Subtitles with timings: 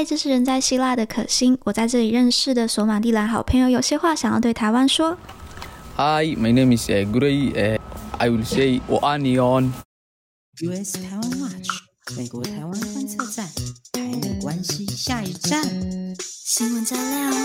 [0.00, 1.58] 嗨，这是人在希腊的可心。
[1.64, 5.14] 我在这里认识的索马利兰好朋友，有些话想要对台湾说。
[5.96, 7.78] Hi, my name is Gray.
[8.16, 9.74] I will say 我爱你 on.
[10.62, 11.68] US 台湾 Watch
[12.16, 13.46] 美国台湾观测站，
[13.92, 15.62] 台美关系下一站。
[16.18, 17.36] 新闻加料，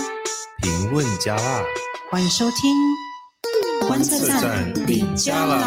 [0.62, 1.62] 评论加辣，
[2.10, 2.74] 欢迎收听
[3.86, 5.58] 观测站底加辣。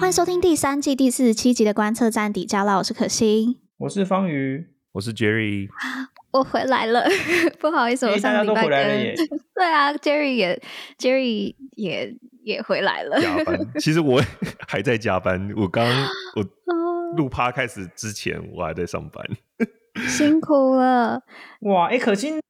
[0.00, 2.78] 欢迎收听第三季第四十七集的观测站底加辣。
[2.78, 4.68] 我是可心，我是方瑜。
[4.92, 5.68] 我是 Jerry，
[6.32, 7.02] 我回来了，
[7.58, 9.14] 不好意思，我上个礼拜跟
[9.56, 10.62] 对啊，Jerry 也
[10.98, 13.18] Jerry 也也回来了。
[13.20, 14.20] 加班，其实我
[14.68, 15.50] 还在加班。
[15.56, 15.86] 我刚
[16.36, 16.44] 我
[17.16, 19.24] 录趴开始之前，我还在上班，
[20.08, 21.22] 辛苦了。
[21.60, 22.40] 哇，哎、欸，可心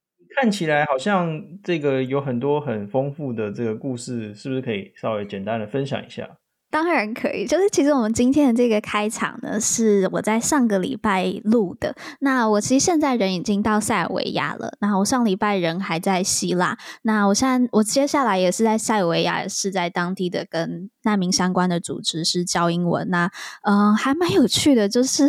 [0.40, 6.28] 看起来好像这个有很多很丰富的这个故事，是不是可以稍微简单的分享一下？
[6.72, 11.94] 当然可以，就是其实我们今天的这个开场呢，是我在上个礼拜录的。
[12.20, 16.78] 那我其实现在人已经到塞尔维亚了，然后我上礼拜人还在希腊。
[17.02, 23.10] 那我现在我接下来也是在塞尔维亚，是在当地的跟难民相关的组织是教英文。
[23.10, 23.30] 那
[23.64, 25.28] 嗯、呃，还蛮有趣的，就是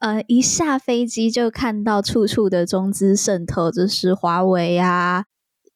[0.00, 5.24] 呃一下飞机就看到处处的中资渗透，就是华为啊。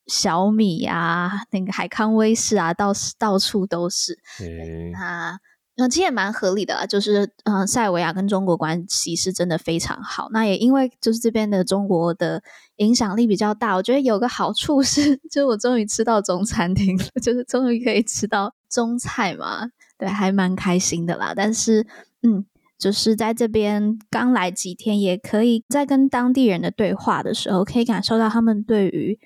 [0.09, 4.19] 小米啊，那个海康威视啊，到到处都是。
[4.41, 5.39] 嗯，那
[5.77, 10.29] 那其实也蛮合理的啊，就是嗯，塞尔维亚跟中国关系是真的非常好。
[10.33, 12.43] 那也因为就是这边的中国的
[12.77, 21.33] 影响力比较大，我觉得有个好处是，就是我终于吃到中餐厅了，就是终于可以吃到中菜嘛，对，还蛮开心的啦。
[21.37, 21.87] 但是
[22.23, 22.45] 嗯，
[22.77, 29.19] 就是在这边刚来几天，也可以在跟当地人的对话的时候，可以感受到他们对于。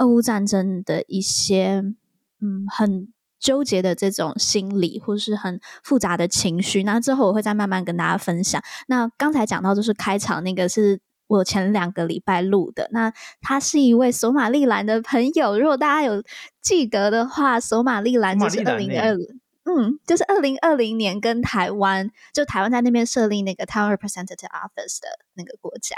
[0.00, 1.84] 俄乌战争的一些
[2.40, 6.82] 嗯，很纠结的这种心理，或是很复杂的情绪。
[6.82, 8.62] 那之后我会再慢慢跟大家分享。
[8.86, 12.88] 那刚才讲到就是开场那个是我前两个礼拜录的。
[12.92, 13.12] 那
[13.42, 16.22] 他是一位索马利兰的朋友，如果大家有
[16.62, 19.26] 记得的话，索马利兰就是二零二零，
[19.64, 25.96] 嗯，就是二零二零年跟台湾，就台湾在那边设立那个台湾 Representative Office 的那个国家。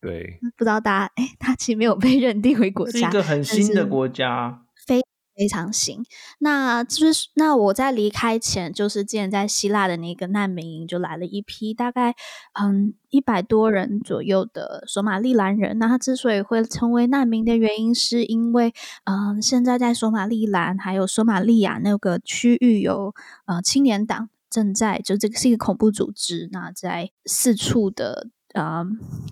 [0.00, 5.00] 对，不知道大家，哎，他其实没有被 认定为国家，是一个很新的国家，非
[5.36, 6.04] 非常新。
[6.38, 12.14] 那就是那我在离开前，就是之前在希腊的那个难民营，就来了一批大概
[12.60, 15.78] 嗯一百多人左右的索马利兰人。
[15.78, 18.72] 那他之所以会成为难民的原因，是因为
[19.04, 23.12] 嗯现在在索马利兰还有索马利亚那个区域有
[23.46, 28.30] 呃青年党正在，就这个是一个恐怖组织，那在四处的。
[28.54, 28.86] 啊、呃，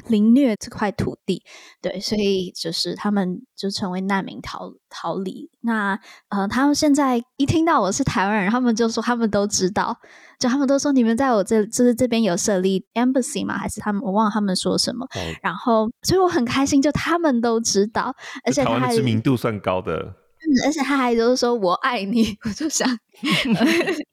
[0.08, 1.42] 凌虐这块土地，
[1.80, 5.50] 对，所以就是他们就成为难民逃逃离。
[5.62, 9.96] 那呃，他们现在一听到我是台湾人，他们就说他们都知道，
[10.38, 13.56] 就他们都说你们在我这就是这边有设立 embassy 吗？
[13.56, 15.06] 还是他们我忘了他们说什么。
[15.06, 22.86] 哦、然后，所以我很开心，就他们都知道，而且他还知名度算高的，嗯，而且他还就是说我爱你， 我就想，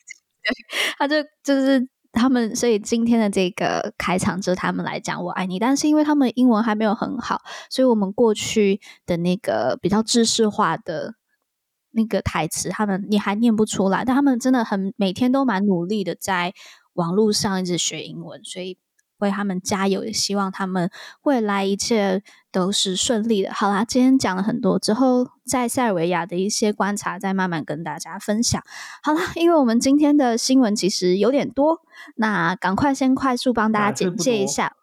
[0.97, 1.88] 他就就是。
[2.13, 11.16] 他们，所以今天的这个开场就他们来讲“我爱你”，但是因为他们英文还没有很好，所以我们过去的那个比较知识化的
[11.91, 14.06] 那个台词，他们你还念不出来。
[14.06, 16.53] 但他们真的很每天都蛮努力的，在
[16.94, 18.78] 网络上一直学英文，所以。
[19.23, 20.91] 为他们加油，也希望他们
[21.23, 23.53] 未来一切都是顺利的。
[23.53, 28.62] 好啦，今天讲了很多，之后在塞尔维亚的一些观察，再慢慢跟大家分享。
[29.01, 31.79] 好啦，因为我们今天的新闻其实有点多，
[32.17, 34.75] 那赶快先快速帮大家简介一下。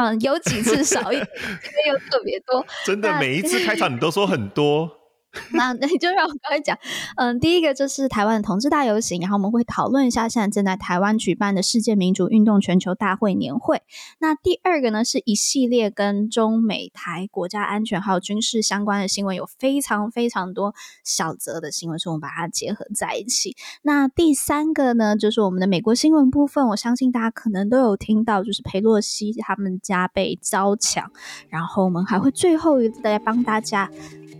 [0.00, 1.26] 嗯，有几次少一点，
[1.88, 2.64] 又特别多。
[2.84, 4.99] 真的，每一次开场你都说很多。
[5.54, 6.76] 那那就让我刚才讲，
[7.16, 13.82] 嗯，第一个就是台湾的同志大游行，然后我们会讨论一下现在正在台湾举办的世界民主运动全球大会年会。
[14.18, 20.74] 那第二个呢，是一系列跟中美台国家安全还有军事相关的新闻，有非常非常多
[21.04, 23.56] 小则的新闻，所以我们把它结合在一起。
[23.82, 31.12] 那第三个呢，就是我们的美国新闻部分，我相信大家可能都有听到，就是裴洛西他们家被遭抢，
[31.48, 33.88] 然后我们还会最后一次再帮大家。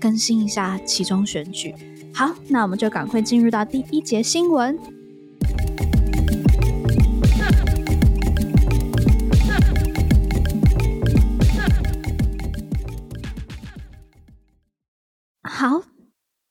[0.00, 1.74] 更新一下其中选举。
[2.14, 4.78] 好，那我们就赶快进入到第一节新闻。
[15.42, 15.82] 好，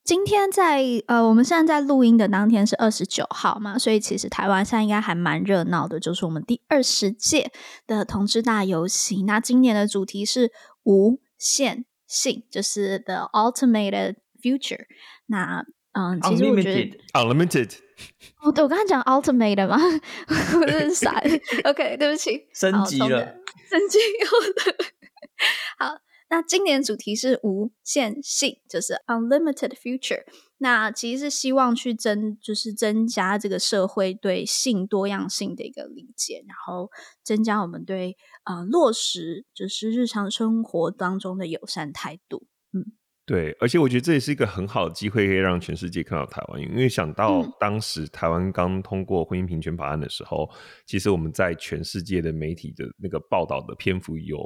[0.04, 7.52] 今天在呃，我们现在在录音的当天是二十九号嘛，所以其实台湾现在应该还蛮热闹的，就是我们第二十届
[7.88, 9.26] 的同志大游行。
[9.26, 10.52] 那今年的主题是
[10.84, 14.86] 无限性就是 the ultimate future。
[15.28, 15.64] 那
[15.94, 17.78] 嗯，其实我觉得 unlimited。
[18.42, 19.78] 哦，对，我刚才讲 ultimate 嘛？
[20.60, 21.22] 我真是傻。
[21.64, 23.36] OK，对不起，升级了，
[23.70, 24.38] 升级后
[26.30, 30.24] 的今年主题是无限性，就是 Unlimited Future。
[30.62, 36.92] 那其实是希望去增，就是增加这个社会对性多样性的一个理解，然后
[37.24, 42.46] 增加我们对呃落实就是日常生活当中的友善态度。
[42.74, 42.92] 嗯，
[43.26, 46.62] 对，而且我觉得这也是一个很好的机会，可以让全世界看到台湾。
[46.62, 54.38] 因为想到当时台湾刚通过婚姻平权法案的时候，嗯、其实我们在全世界的媒体的那个报道的篇幅有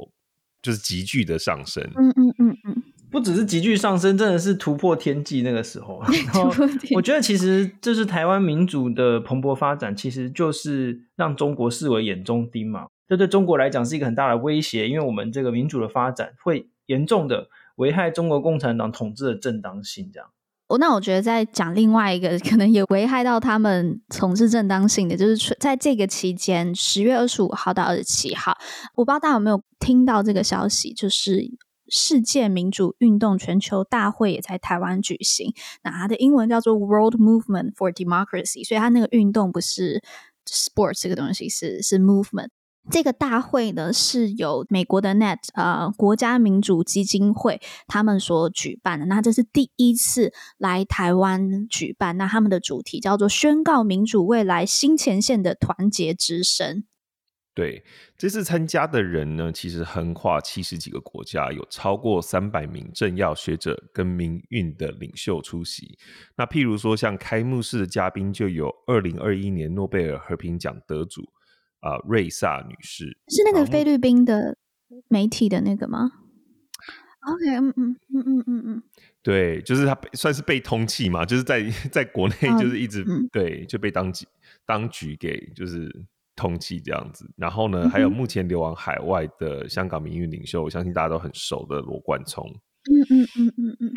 [0.64, 1.84] 就是急剧的上升。
[1.94, 2.82] 嗯嗯嗯嗯。
[3.10, 5.42] 不只是急剧上升，真的是突破天际。
[5.42, 6.02] 那个时候，
[6.96, 12.86] 我觉得其实这是台湾民主的蓬勃发展，其实就是让中国视为眼中钉嘛。
[13.06, 17.46] 这对中国来讲是一个很大的威胁，因为我们这个民主的发展会严重的
[17.76, 20.10] 危害中国共产党统治的正当性。
[20.12, 20.28] 这样，
[20.68, 28.56] 哦，那我觉得在讲另外一个 可能也危害到他们从事正当性的，就是在这个期间，十月二十五号到二十七号，
[28.94, 31.50] 我不知道大家有没有听到这个消息，就是。
[31.86, 35.52] 世界民主运动全球大会也在台湾举行，
[35.82, 40.02] 那它的英文叫做 World Movement for Democracy，所以它那个运动不是
[40.46, 42.48] sports 这个东西，是是 movement。
[42.90, 56.84] 这个大会呢是由美国的 Net 呃国家民主基金会他们所举办的，那这是第一次来台湾举办，那他们的主题叫做宣告民主未来新前线的团结之声。
[57.54, 57.84] 对，
[58.18, 65.96] 这次参加的人呢，其实横跨七十几个国家，有超过三百名政要学者跟民运的领袖出席。
[66.36, 71.22] 那譬如说，像开幕式的嘉宾就有二零二一年诺贝尔和平奖得主
[71.84, 74.56] 啊、呃，瑞萨女士，是那个菲律宾的
[75.08, 76.10] 媒体的那个吗
[77.26, 78.82] ？OK，嗯嗯嗯嗯嗯嗯，
[79.22, 84.26] 对，就是他算是被通缉嘛，就是在 在国内就是一直、对就被当局
[84.64, 86.04] 当局给就是。
[86.36, 92.44] 通缉这样子，然后呢，还有目前流亡海外的香港民运领袖，我相信大家都很熟的罗冠聪。
[92.90, 93.94] 嗯嗯嗯嗯嗯。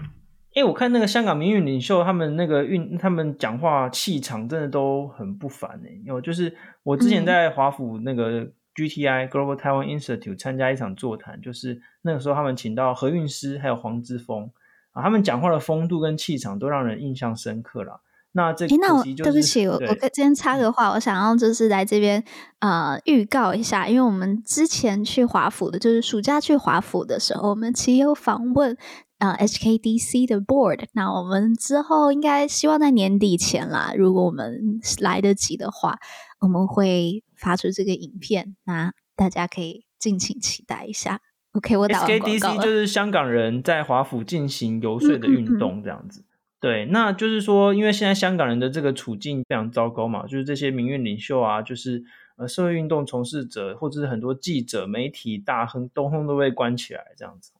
[0.58, 5.88] 因为我看那个香港民运领袖，他们那个运，他们讲话气场真的都很不凡呢。
[6.04, 6.52] 因为就是
[6.82, 8.44] 我之前在华府那个
[8.74, 14.50] GTI Global Taiwan Institute 参加一场座谈，就是那个时候他们请到何韵诗还有黄之锋
[14.94, 18.02] 啊，他们讲话的风度跟气场都让人印象深刻了。
[18.32, 22.24] 那这、就是，那我对不起，我我跟今天插个话，我想要就是来这边
[22.60, 28.78] 呃预告一下，因为我们之前去华府的，就是暑假去华府的时候，我们其实有访问
[29.20, 30.86] 呃 HKDC 的 board。
[30.94, 36.00] 那我们之后应该希望在年底前啦，如果我们来得及的话，
[36.40, 41.22] 我们会发出这个影片，那大家可以敬请期待一下。
[41.54, 42.18] OK，我打完了。
[42.18, 46.20] HKDC 就是香港人在华府进行游说的运动，这样子。
[46.20, 46.26] 嗯嗯嗯
[46.60, 52.04] 对，那就是说，因为现在香港人的这个处境非常糟糕嘛，就是这些民运领袖啊，就是
[52.36, 57.52] 呃社会运动从事者，或者是很多记者、媒体大亨，通通都被关起来，这样子，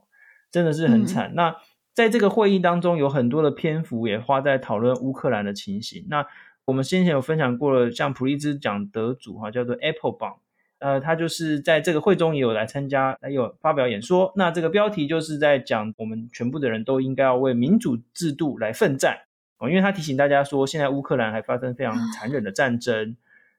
[0.58, 1.30] 真的是很惨。
[1.34, 1.56] 嗯、那
[1.94, 6.08] 在这个会议当中，有很多的篇幅也花在讨论乌克兰的情形。
[6.10, 6.26] 那
[6.66, 10.38] 我们先前有分享过了，像普利兹奖得主哈，叫做 Applebaum。
[10.80, 14.34] 呃，他就是在这个会中也有来参加，也有发表演说。
[14.36, 19.18] 那这个标题就是在讲，我们全部的人都应该要为民主制度来奋战
[19.60, 19.70] 哦。
[19.70, 23.16] 因为他提醒大家说，现在乌克兰还发生非常残忍的战争，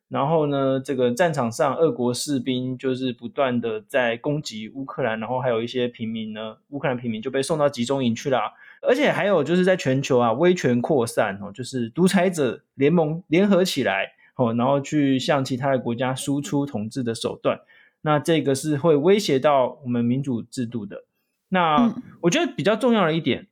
[0.09, 8.39] 然后呢，这个战场上俄国士兵就是不断的在攻击乌克兰，然后还有一些平民呢，乌克兰平民就被送到集中营去了。
[8.81, 14.13] 而且还有就是在全球啊，威权扩散哦，就是独裁者联盟联合起来。
[14.37, 17.59] 哦，然后去向其他的国家输出统治的手段，
[18.03, 21.03] 那这个是会威胁到我们民主制度的。
[21.49, 23.49] 那我觉得比较重要的一点，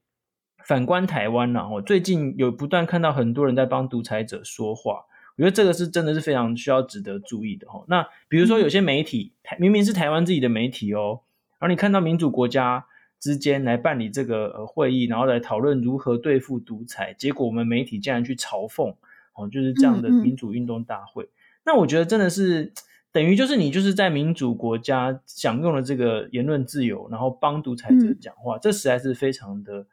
[0.65, 7.85] 反观台湾呢，我最近有不断看到很多人在帮独裁者说话，我觉得这个是真的是非常需要值得注意的哈。
[7.89, 11.21] 那比如说有些媒体，明明是台湾自己的媒体哦，
[11.59, 12.87] 然后你看到民主国家
[13.21, 18.95] 之间来办理这个呃会议，然后来讨论如何对付独裁，结果我们媒体竟然去嘲讽。
[19.39, 21.23] 哦，就是这样的民主运动大会。
[21.25, 22.73] 嗯嗯，那我觉得真的是
[23.13, 29.87] 等于就是你就是在民主国家享用了这个言论自由，然后帮独裁者讲话，嗯、这实在是非常的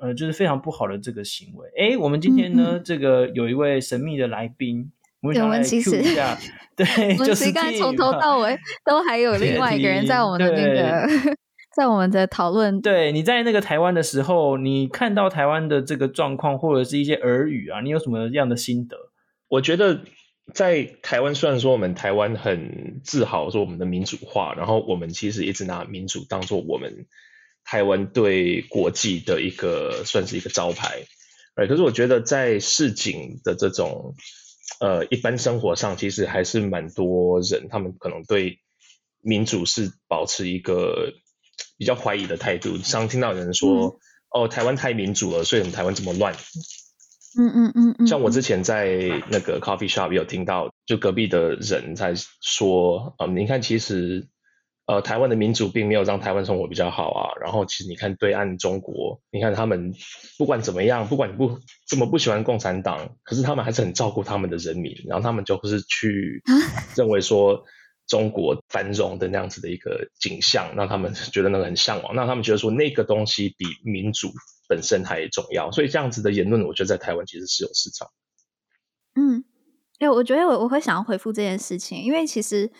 [0.00, 1.68] 呃，就是非常不好的这个行为。
[1.76, 4.92] 哎，我们今天呢，嗯嗯这个有一位神秘的来宾，
[5.22, 6.38] 我们想来 Q 一下，
[6.76, 11.36] 对，就是刚才从头到尾都还有另外一个人在我们的那个。
[11.76, 18.96] 在我们的讨论，对，你在那个台湾的时候，你看到台湾的这个状况，或者是一些耳语啊，你有什么样的心得？
[19.46, 20.00] 我觉得
[20.52, 27.06] 在台湾，虽然说我们台湾很自豪说我们的民主化，然后我们其实一直拿民主当做我们
[27.68, 31.04] 台湾对国际的一个算是一个招牌，
[31.54, 34.14] 哎，可是我觉得在市井的这种
[34.80, 38.60] 呃一般生活上，其实还是蛮多人，他们可能对
[39.20, 41.12] 民主是保持一个。
[41.76, 42.76] 比较怀疑的态度。
[42.78, 44.00] 常听到有人说
[44.34, 46.34] ：“嗯、哦，台湾太民主了，所以我们台湾这么乱。”
[47.38, 48.06] 嗯嗯嗯嗯。
[48.08, 54.26] 像我之前在那个 coffee shop 有听到，就隔壁的人在说：“嗯，你看，其实。”
[54.88, 57.28] 呃，台湾的民主并没有让台湾生活比较好啊。
[57.42, 59.92] 然后，其实你看对岸中国，你看他们
[60.38, 64.96] 不管怎么样，不管你不这么不喜欢共产党，可是他们还是很照顾他们的人民。
[65.06, 66.42] 然后他们就是去
[66.96, 67.62] 认为说
[68.06, 72.14] 中国繁荣的那样子的一个景象，让他们觉得那个很向往。
[72.14, 74.30] 让他们觉得说那个东西比民主
[74.70, 75.70] 本身还重要。
[75.70, 78.08] 所以这样子的言论，我觉得在台湾其实是有市场。
[79.16, 79.44] 嗯，
[79.98, 82.70] 哎，我觉得我我会想要回复这件事情，因为其实。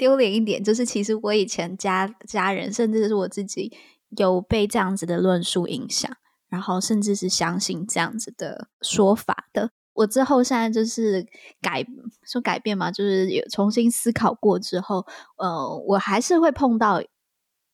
[0.00, 3.70] 丢脸一点，就是其实我以前家家人，甚至是我自己，
[4.16, 6.10] 有被这样子的论述影响，
[6.48, 9.72] 然后甚至是相信这样子的说法的。
[9.92, 11.26] 我之后现在就是
[11.60, 11.84] 改
[12.24, 15.04] 说改变嘛，就是有重新思考过之后，
[15.36, 17.02] 呃，我还是会碰到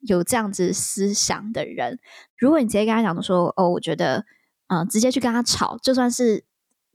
[0.00, 2.00] 有这样子思想的人。
[2.36, 4.24] 如果你直接跟他讲说，哦，我觉得，
[4.66, 6.44] 嗯、直接去跟他吵，就算是。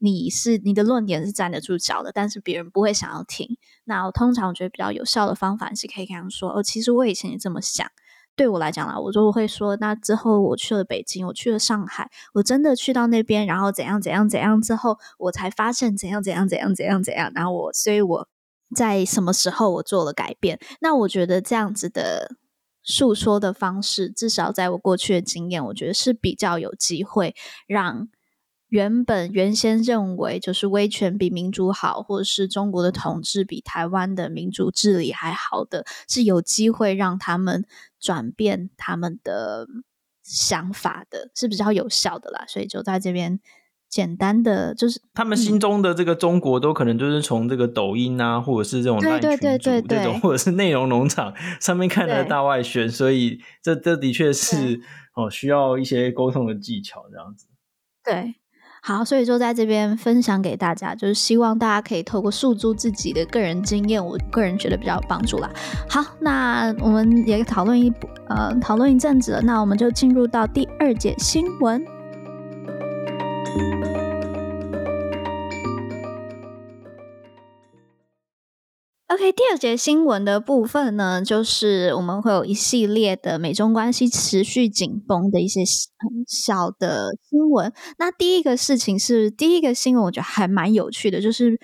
[0.03, 3.57] 你是你的论点是站得住脚的，但是别人不会想要听。
[3.83, 7.87] 那我通常我觉得比较有效的方法是可以跟他说：“哦，其实我以前也这么想。
[8.35, 17.31] 对我来讲啦，我就会说，那之后我去了北京，我去了上海，我真的去到那边，然后怎样怎样怎样之后，我才发现怎样怎样怎样怎样怎样。
[17.35, 18.27] 然后我，所以我
[18.75, 20.59] 在什么时候我做了改变？
[20.79, 22.37] 那我觉得这样子的
[22.81, 27.35] 诉说的方式，至少在我过去的经验，我觉得是比较有机会
[27.67, 28.09] 让。
[28.71, 37.65] 原本原先认为就是威权比民主好，或者是中国的统治比台湾的民主治理还好的，是有机会让他们
[37.99, 39.67] 转变他们的
[40.23, 42.45] 想法的，是比较有效的啦。
[42.47, 43.41] 所以就在这边
[43.89, 54.79] 简单的就是，他们心中的这个中国都可能就是从这个抖音啊，或者是这种赖群组这种，或者是内容农场上面看的大外宣，所以这这的确是
[55.13, 57.47] 哦需要一些沟通的技巧这样子。
[58.05, 58.35] 对。
[58.83, 65.47] 好，所以就在这边分享给大家，就是希望大家可以透过诉诸自己的个人经验，我个人觉得比较有帮助啦。
[65.87, 67.93] 好，那我们也讨论一
[68.27, 71.85] 呃讨论一阵子了，那我们就进入到第二节新闻。
[79.11, 87.73] OK，第二节新闻的部分呢，就是我们会有一系列的美中关系持续紧绷的一些很小的新闻。
[87.97, 91.59] 那第一个事情是，第一个新闻，我觉得还蛮有趣的，就是。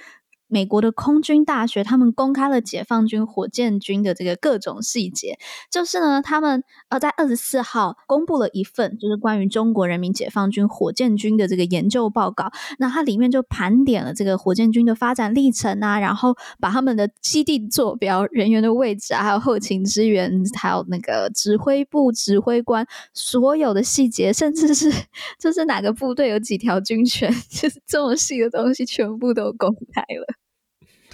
[0.47, 5.37] 美国的空军大学，他们公开了解放军火箭军的这个各种细节。
[5.71, 12.51] 就是呢，他们呃在二十四号公布了一份，就是关于中国人民解放军火箭军的这个研究报告。
[12.79, 24.91] 那它里面就盘点了这个火箭军的发展历程啊，然后把他们的基地坐标、人员的位置啊，还有后勤支援，还有那个指挥部指挥官所有的细节，甚至是
[25.39, 30.37] 就是哪个部队有几条军犬，就是这么细的东西，全部都公开了。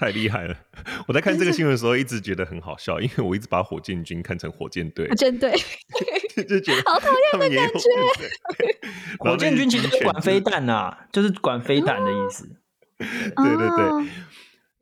[0.03, 0.55] 太厉害了！
[1.07, 5.53] 我在看这个新闻的时候，一直觉得很好笑，因为我一直把火箭军看成火箭队，火箭队
[6.45, 7.79] 就觉得 好讨厌的感觉。
[9.19, 12.49] 火箭军其实是管飞弹啊，就是管飞弹的意思。
[12.97, 14.09] 对对对。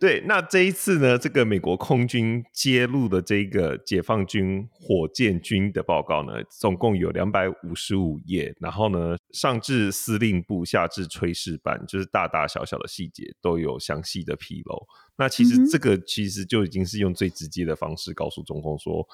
[0.02, 14.88] 哦对，那这一次呢，这个美国空军揭露的这个解放军火箭军的报告呢，总共有两百五十五页，然后呢，上至司令部，下至炊事班，就是大大小小的细节都有详细的披露。
[15.18, 19.08] 那其实这个其实就已经是用最直接的方式告诉中共说。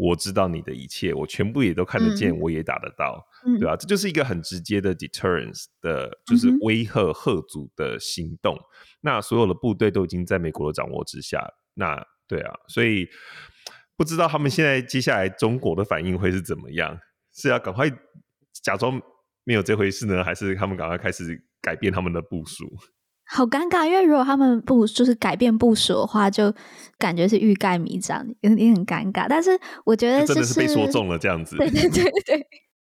[0.00, 3.76] 我知道你的一切，我全部也都看得见，嗯、我也打得到，嗯、对吧、啊？
[3.76, 8.56] 这就是一个很直接的 deterrence 的，就是威吓吓阻的行动。
[8.56, 8.64] 嗯、
[9.02, 13.06] 那所有的部队都已经在美国的掌握之下，那对啊，所以
[13.94, 16.98] 不知道他们现在接下来中国的反应会是怎么样？
[17.34, 17.86] 是要赶快
[18.62, 19.00] 假装
[19.44, 22.66] 没有这回事呢，还是他们赶快开始改变他们的部署？
[23.32, 26.52] 好尴尬，因为如果他们不就是改变部署的话，就
[26.98, 29.26] 感觉是欲盖弥彰，有点很尴尬。
[29.28, 29.50] 但是
[29.84, 31.54] 我觉得、就是、真的是被说中了这样子。
[31.58, 32.46] 对对对对。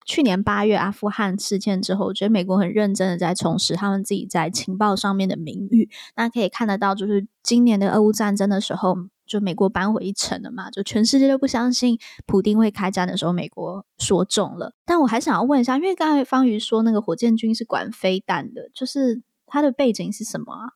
[0.06, 5.90] 去年八月阿富汗事件之后，我觉得美国很认真的在重拾他们自己在情报上面的名誉。
[6.16, 8.96] 那可以看得到，就是今年的俄乌战争的时候，
[9.28, 14.74] 就美国扳回一城了嘛，就全世界都不相信普丁会开战的时候，美国说中了。
[14.86, 19.22] 但我还想要问一下，因为刚才方瑜说那个火箭军是管飞弹的，就是。
[19.50, 20.74] 它的背景是什么啊？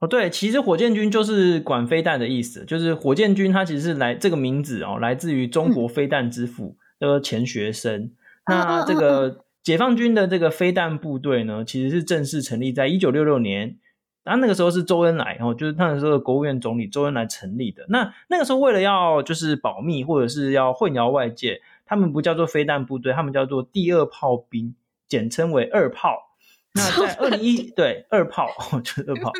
[0.00, 8.12] 哦，对，其实火箭军就是管飞弹的意思，就是火箭军它其实是来这个名字哦，来自于中国飞弹之父的、嗯、钱学森。
[8.46, 13.78] 那这个解放军的这个飞弹部队呢，其实是正式成立在一九六六年，
[14.24, 17.86] 那那个时候是周恩来哦，就是那个时候的国务院总理周恩来成立的。
[17.88, 21.60] 那那个时候为了要就是保密或者是要混淆外界。
[21.84, 24.74] 他们不叫做飞弹部队，他们叫做第二炮兵，
[25.06, 26.31] 简称为二炮。
[26.74, 28.48] 那在二零一对二炮，
[28.82, 29.32] 就是二炮，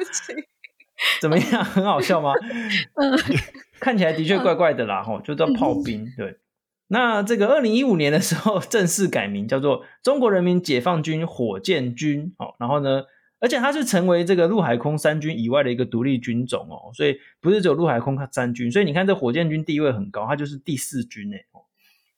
[1.20, 1.64] 怎么样？
[1.64, 2.32] 很好笑吗？
[2.94, 3.18] 嗯，
[3.80, 6.12] 看起来的确怪怪的啦，吼，就叫炮兵。
[6.16, 6.36] 对，
[6.88, 13.04] 那这个二零一五年的时候正式改名叫做中国人民解放军火箭军，哦，然后呢？
[13.40, 21.66] 而且它是成为这个陆海空三军以外的一个独立军种哦，所以不是只有陆海空三军，所以你看这火箭军地位很高，它就是第四军诶哦，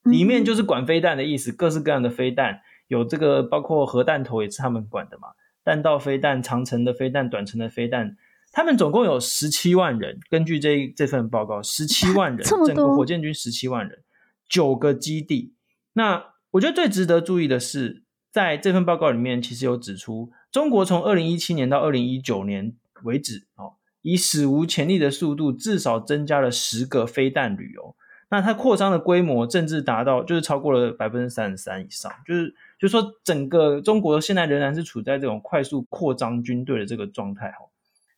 [0.02, 2.60] 里面就是管飞弹的意思，各式各样的飞弹，
[2.94, 5.28] 有这个包括核弹头也是他们管的嘛，
[5.64, 8.16] 弹道飞弹、长程的飞弹、短程的飞弹，
[8.52, 14.02] 他们总共有十七万人，根据这这份报告，十七万人， 整个火箭军十七万人，
[14.48, 15.54] 九个基地。
[15.94, 20.30] 那我觉得最值得注意的是，在这份报告里面，其实有指出。
[20.52, 27.96] 中国从二零一七年到二零一九年为止，哦，以史无前例的速度，至少增加了十个飞弹旅哦。
[28.30, 37.58] 那它扩张的规模，甚至达到就是超过了百分之三十三以上，就是就是说，整个中国现在仍然是处在这种快速扩张军队的这个状态哈。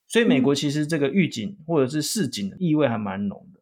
[0.07, 3.59] 所以美国其实这个预警或者是示警的意味还蛮浓的。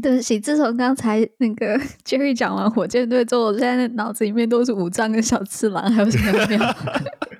[0.00, 6.60] 对不起，自从刚才那个 Jerry 讲完火箭队之后，我现在脑子里面都是五藏跟小次郎，还有什么没有？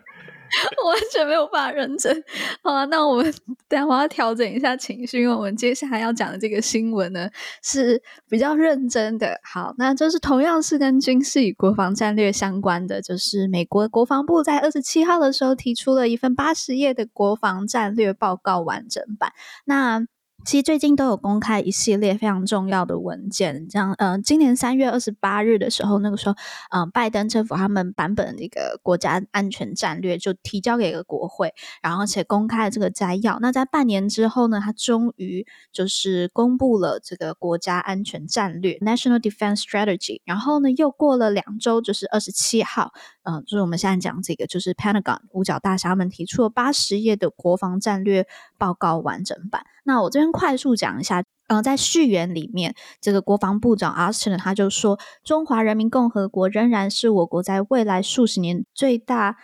[0.86, 2.22] 完全没有办法认真。
[2.62, 3.34] 好了，那我们
[3.68, 7.28] 等下我要调整一下情绪，因为我们接下来要讲的这个新闻呢
[7.62, 9.40] 是比较认真的。
[9.42, 19.32] 好，那就是同样是跟军事与国防战略相关的，就是美国国防部在二十七号的时候提出了一份八十页的国防战略报告完整版。
[19.64, 20.04] 那
[20.44, 26.34] 其实最近都有公开一系列非常重要的文件，这样呃，今年三月二十八日的时候，那个时候，
[26.70, 33.38] 嗯、拜登政府他们版本的一个国家安全战略就提交给了国会，然后且公开了这个摘要。
[33.40, 40.20] 那在半年之后呢，他终于就是公布了这个国家安全战略 （National Defense Strategy）。
[40.24, 48.26] 然后呢，又过了两周，就是二十七号，嗯、就是我们现在讲这个，就是 Pentagon 五角大厦们提出了八十页的国防战略
[48.58, 49.64] 报告完整版。
[49.84, 59.36] 那我这边快速讲一下，呃，在序言里面，这个国防部长 Austin 他就说，中华人民共和国仍然是我国在未来数十年最大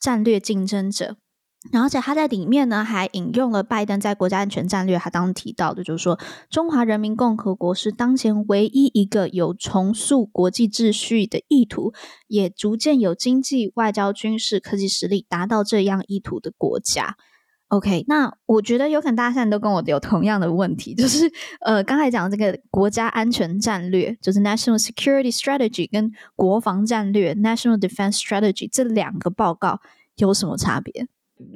[0.00, 1.16] 战略竞争者。
[1.72, 6.16] 而且他在里面呢，还引用了拜登在国家安全战略他当提到的，就是说，
[6.48, 11.92] 中华人民共和国是当前唯一一个有重塑国际秩序的意图，
[12.28, 17.16] 也逐渐有经济、外交、军事、科技实力达到这样意图的国家。
[17.68, 29.80] OK，那我觉得有可能大家现在都跟我有同样的问题，就是呃，刚才讲的这个国家安全战略，就是 National Security Strategy 跟国防战略 National Defense Strategy 这两个报告
[30.16, 31.08] 有什么差别？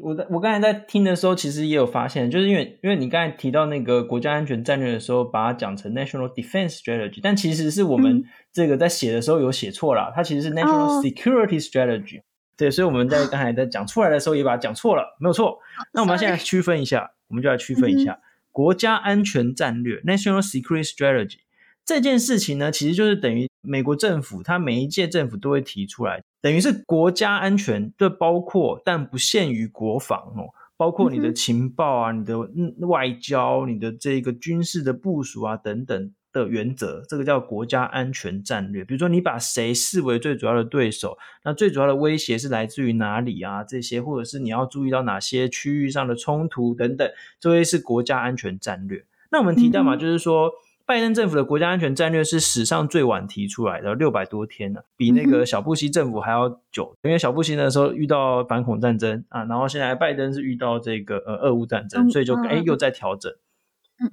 [0.03, 12.21] 我在我刚才在听的时候，其实也有发现，就是因为因为你刚才提到那个国家安全战略的时候，把它讲成 National Defense Strategy，但其实是我们这个在写的时候有写错了，它其实是 National Security Strategy。
[12.61, 12.69] Oh.
[12.69, 15.59] 对，所以我们在刚才在讲出来的时候也把它讲错了，没有错。
[15.95, 18.21] 那我们现在区分一下，我们就来区分一下
[18.53, 21.39] 国家安全战略 （National Security Strategy）
[21.85, 32.39] 这件事情呢，其实就是等于美国政府，它每一届政府都会提出来，等于是国家安全，对，包括但不限于国防哦，包括你的情报啊、你的
[32.87, 36.13] 外交、你的这个军事的部署啊等等。
[36.33, 38.85] 的原则，这个叫国家安全战略。
[38.85, 43.65] 比如说，你把谁视为最主要的对手，那最主要的威胁是来自于哪里啊？
[43.65, 49.05] 这些，或者是你要注意到哪些区域上的冲突等等，这些是国家安全战略。
[49.31, 50.51] 那我们提到嘛，就是说，
[50.87, 56.97] 拜登政府的国家安全战略是史上最晚提出来的，六百多天呢，比那个小布希政府还要久。
[57.03, 63.33] 因为小布希那时候遇到反恐战争啊，然后现在拜登是遇到这个呃俄乌战争，所以就哎又在调整。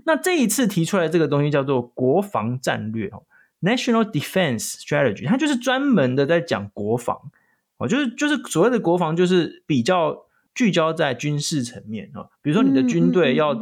[0.06, 3.24] 那这一次提出来这个东西叫做国防战略哦
[3.62, 7.32] ，National Defense Strategy，它就是专门的在讲国防
[7.78, 13.54] 哦，就是就是所谓的国防就是比较聚焦在军事层面哦，比如说你的军队要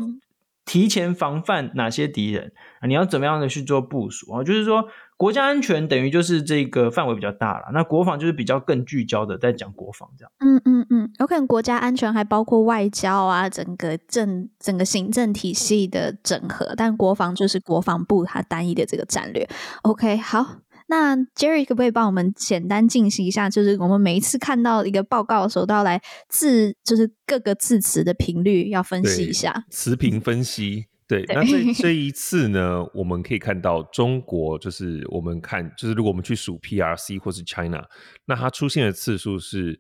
[0.66, 2.52] 提前防范哪些敌人
[2.82, 4.86] 啊，你要怎么样的去做部署啊，就是说。
[5.18, 10.32] 国家安全等于就是这个范围比较大了，那国防就是比较更聚焦的，在讲国防这样。
[10.40, 19.48] 嗯嗯嗯，有可能国家安全还包括外交啊，整个政整个行政体系的整合，但国防就是国防部它单一的这个战略。
[19.84, 20.46] OK，好，
[20.88, 23.50] 那 Jerry 可不可以帮我们简单进行一下？
[23.50, 30.86] 就是我们每一次看到一个报告的时候，都要来字，就是各个字词的频率要分析一下，词频分析。
[31.08, 37.86] 对，那这这一次呢，我们可以看到中国，就是我们看，就是如果我们去数 PRC 或是 China，
[38.26, 39.80] 那它出现的次数是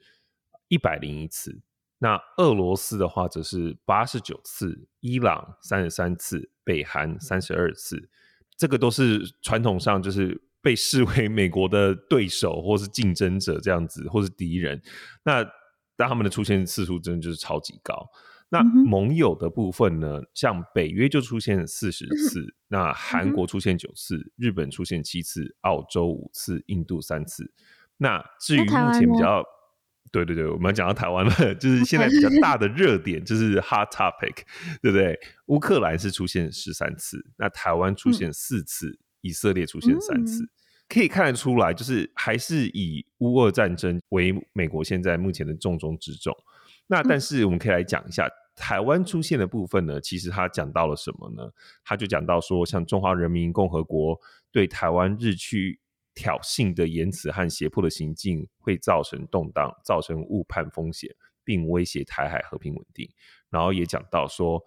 [0.67, 1.61] 一百零一次。
[1.97, 8.09] 那俄罗斯的话则是八十九次，伊朗三十三次，北韩三十二次。
[8.55, 14.81] 这个都是传统上就是被视为美国的对手或是竞争者这样子，或是敌人。
[15.23, 15.45] 那
[15.95, 18.09] 但他们的出现次数真的就是超级高。
[18.49, 20.19] 那盟友的部分呢？
[20.33, 27.51] 像北约就出现四十次，嗯、那韩国出现九次，嗯，日本出现七次，澳洲五次，印度三次。
[27.97, 29.43] 那至于目前比较，
[30.11, 34.37] 对对对，我们讲到台湾了， 就是现在比较大的热点就是 hot topic，
[34.81, 35.19] 对不对？
[35.47, 40.49] 乌克兰是出现十三次，那台湾出现四次，嗯，以色列出现三次，嗯，
[40.87, 46.31] 可以看得出来，就是还是以乌俄战争为美国现在目前的重中之重。
[46.85, 51.51] 那但是我们可以来讲一下、嗯、台湾出现的部分呢，其实他讲到了什么呢？
[51.83, 54.15] 他就讲到说，像中华人民共和国
[54.51, 55.79] 对台湾日趋
[56.13, 61.09] 挑衅的言辞和胁迫的行径，会造成动荡，造成误判风险，
[61.43, 63.09] 并威胁台海和平稳定。
[63.49, 64.61] 然后也讲到说，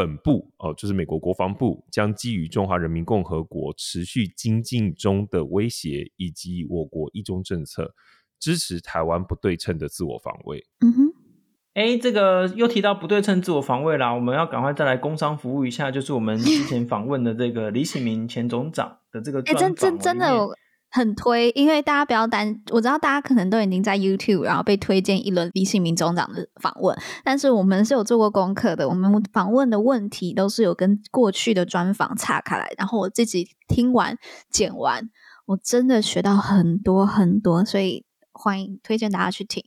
[0.00, 7.92] 本部哦，就是美国国防部将基于中华人民共和国持续精进中的威胁，以及我国一中政策，
[8.38, 10.64] 支持台湾不对称的自我防卫。
[10.80, 11.12] 嗯哼。
[11.74, 19.68] 哎，这个又提到不对称自我防卫啦，我们要赶快再来工商服务一下，就是我们之前访问的这个李喜明前总长的这个专访。
[19.76, 20.26] 真真真的
[20.90, 34.16] 很推，因为大家不要担，我知道大家可能都已经在 YouTube 然后被推荐一轮李信明总长的访问，但是我们是有做过功课的，我们访问的问题都是有跟过去的专访岔开来，然后我自己听完
[34.50, 35.08] 剪完，
[35.46, 39.64] 我真的学到很多很多，所以欢迎推荐大家去听。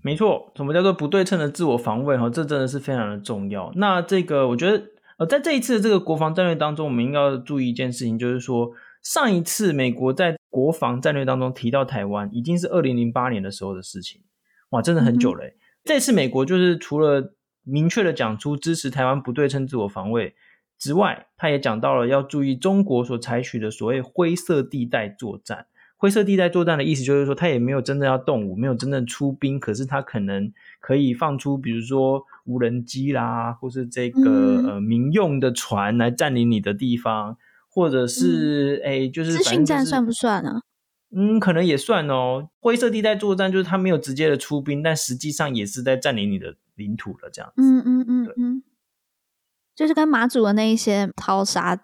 [0.00, 2.16] 没错，什么叫做不对称的自我防卫？
[2.16, 3.72] 哈，这真的是非常的重要。
[3.74, 4.84] 那这个，我觉得，
[5.18, 8.70] 呃，在这一次的这个国防战略当中，我们应该要注意一件事情，就是说，
[9.02, 14.22] 上一次美国在国防战略当中提到台湾，已经是二零零八年的时候的事情，
[14.70, 15.46] 哇，真的很久了。
[15.46, 15.54] 嗯。
[15.84, 17.34] 这次美国就是除了
[17.64, 20.34] 明确的讲出支持台湾不对称自我防卫
[20.78, 25.66] 之外，他也讲到了要注意中国所采取的所谓灰色地带作战。
[25.96, 37.36] 灰色地带作战的意思就是说，他也没有真正要动武，没有真正出兵，可是他可能可以放出，比如说无人机啦，或是这个、嗯、呃民用的船来占领你的地方，
[37.68, 40.60] 或者是哎、嗯，就是资讯战算不算呢？
[41.16, 42.48] 嗯，可能也算哦。
[42.60, 47.62] 灰色地带作战就是他没有直接的出兵，但实际上也是在占领你的领土了，这样子。
[47.62, 48.62] 嗯嗯嗯嗯，
[49.74, 51.80] 就是跟马祖的那一些淘沙，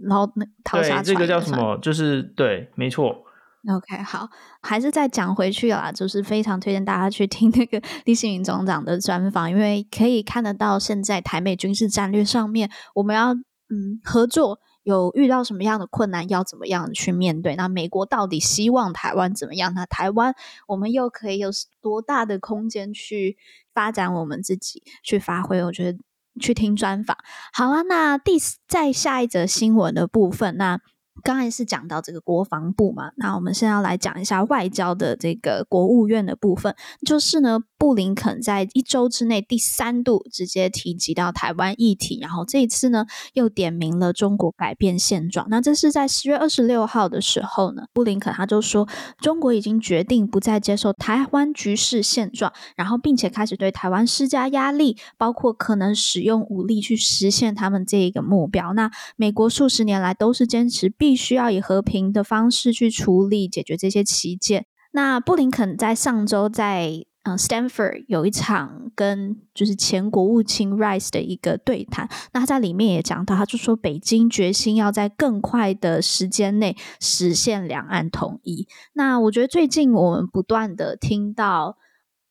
[0.00, 1.78] 然后那淘沙对，这个叫什么？
[1.80, 3.24] 就是对，没错。
[3.68, 4.28] OK，好，
[4.62, 17.56] 还是再讲回去啦，就是非常推荐大家去听那个李喜明总长的专访，因为可以看得到现在台美军事战略上面，我们要嗯合作，有遇到什么样的困难，要怎么样去面对？
[17.56, 19.74] 那美国到底希望台湾怎么样？
[19.74, 20.32] 那台湾
[20.68, 23.36] 我们又可以有多大的空间去
[23.74, 25.60] 发展我们自己，去发挥？
[25.64, 25.98] 我觉得
[26.40, 27.16] 去听专访，
[27.52, 27.82] 好啊。
[27.82, 30.80] 那第在下一则新闻的部分，那。
[31.22, 36.74] 刚才是讲到这个国防部嘛，那我们现在要来讲一下外交的这个国务院的部分，
[37.04, 45.46] 就是呢，布林肯在一周之内第三度直接提及到台湾议题，然后这一次呢又点名了中国改变现状。
[45.50, 58.72] 那这是在十月二十六号的时候呢，布林肯他就说，中国已经决定不再接受台湾局势现状，然后并且开始对台湾施加压力，包括可能使用武力去实现他们这一个目标。
[58.74, 64.66] 那美国数十年来都是坚持必须要以和平的方式去处理解决这些歧见。
[64.90, 78.66] 那布林肯在上周在呃 Stanford 有一场跟就是前国务卿 Rice 的一个对谈，那他在里面也讲到，他就说北京决心要在更快的时间内实现两岸统一。
[78.94, 81.76] 那我觉得最近我们不断的听到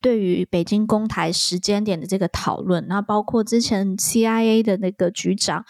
[0.02, 5.64] 对于北京公台时间点的这个讨论，那包括之前 CIA 的那个局长。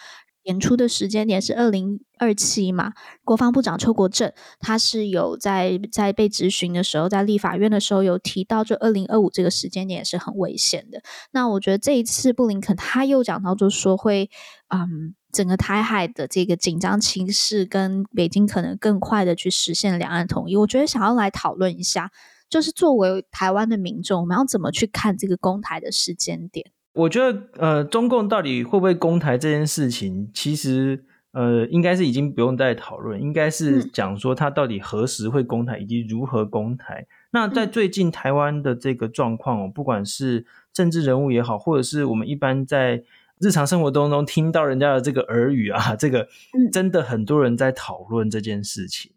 [0.46, 2.92] 演出的时间点是二零二七嘛？
[3.24, 11.02] 国防部长邱国正他是有在在被质询的时候，在立法院的时候有提到，就二零二五这个时间点是很危险的。
[11.32, 14.30] 那我觉得这一次布林肯他又讲到，就说会
[14.68, 20.56] 嗯，整个台海的这个紧张情势跟北京可能更快的去实现两岸统一。
[20.56, 22.10] 我觉得想要来讨论一下，
[22.48, 26.70] 就是作为台湾的民众，我们要怎么去看这个公台的时间点？
[26.96, 37.06] 我觉得，呃，中共到底会不会攻台这件事情，其实，呃，应该是已经不用再讨论，应该是讲说他到底何时会攻台，以及如何攻台。
[37.32, 43.02] 那在最近台湾的这个状况哦，不管是政治人物也好，或者是我们一般在
[43.38, 46.26] 日常生活当中听到人家的这个耳语啊，这个
[46.72, 49.12] 真的很多人在讨论这件事情。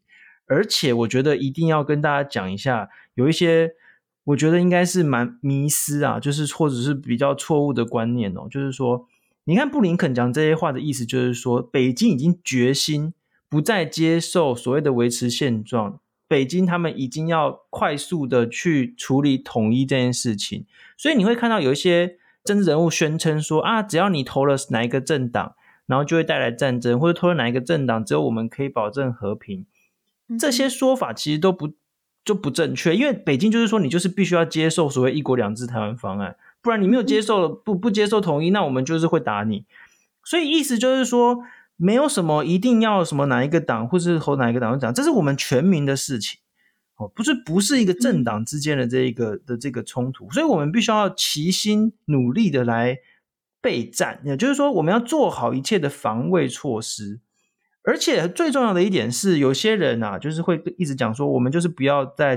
[0.47, 3.71] 而且，我觉得一定要跟大家讲一下，有一些。
[4.29, 8.47] 我觉得应该是蛮迷失啊，就是或者是比较错误的观念哦。
[8.49, 9.07] 就是说，
[9.45, 13.13] 你看布林肯讲这些话的意思，就是说北京已经决心
[13.49, 15.99] 不再接受所谓的维持现状。
[16.27, 25.55] 北京他们已经要快速的去处理统一这件事情，所以你会看到有一些政治人物宣称说啊，只要你投了哪一个政党，
[25.87, 29.65] 然后就会带来战争，或者投了哪一个政党，只有我们可以保证和平。
[30.37, 31.73] 这些说法其实都不
[32.23, 39.65] 就不正确，因为北京就是说你就是必须要接受所谓一国两制台湾方案，不然你没有接受不不接受统一，那我们就是会打你。
[40.23, 41.43] 所以意思就是说。
[41.81, 46.37] 没有什么一定要什么哪一个党，或是和哪一个党讲，这是我们全民的事情
[46.97, 52.97] 哦，不是不是一个政党之间的这一个的这个冲突，所以我们必须要齐心努力的来
[53.61, 57.21] 备战，也就是说，我们要做好一切的防卫措施。
[57.83, 62.35] 而且最重要的一点是，有些人啊，就是会一直讲说，我们就是不要再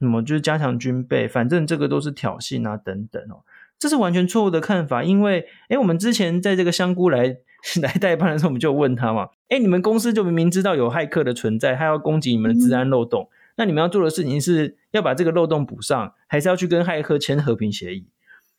[0.00, 3.44] 什么，就是加强军备，反正这个都是挑衅啊等等哦，
[3.78, 7.38] 这是完全错误的看法，因为哎，我们之前在这个香菇来。
[7.80, 18.06] 来代班的时候，我们就问他嘛，哎，你们公司就明明知道有骇客的存在，他要攻击你们的治安漏洞，嗯、那你们要做的事情是要把这个漏洞补上，还是要去跟骇客签和平协议？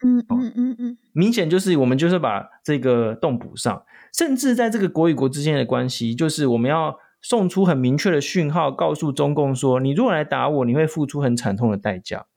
[0.04, 3.84] 嗯嗯嗯嗯，明显就是我们就是把这个洞补上，
[4.16, 12.28] 甚至在这个国与国之间的关系，就是我们要送出很明确的讯号，告诉中共说，你如果来打我，你会付出很惨痛的代价。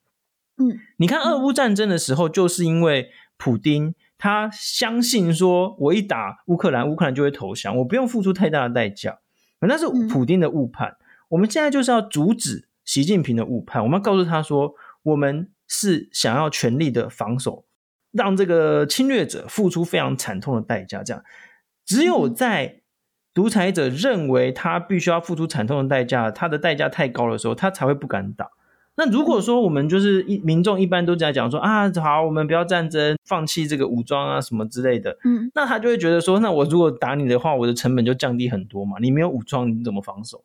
[0.57, 3.95] 嗯，你看俄乌战争的时候，就是因为普丁。
[4.21, 9.21] 他相信说，我一打乌克兰，乌克兰就会投降，我不用付出太大的代价。
[9.61, 10.97] 那是普丁的误判。
[11.29, 13.81] 我们现在就是要阻止习近平的误判。
[13.81, 17.65] 我们要告诉他说，我们是想要全力的防守，
[18.11, 21.05] 让这个侵略者付出非常惨痛的代价。
[21.05, 21.23] 这样，
[21.89, 22.83] 只有在
[23.33, 28.51] 独裁者认为他必须要付出惨痛的代价，他的代价太高的时候，他才会不敢打。
[28.97, 38.99] 那如果说我们就是一民众一般都在讲说啊，好，我们不要战争，放弃这个武装啊什么之类的，嗯，那他就会觉得说，那我如果打你的话，我的成本就降低很多嘛。
[39.01, 40.45] 你没有武装，你怎么防守？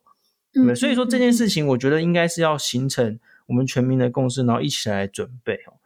[0.53, 5.82] 对，嗯，所以说这件事情，我觉得应该是要形成我们全民的共识，然后一起来准备哦。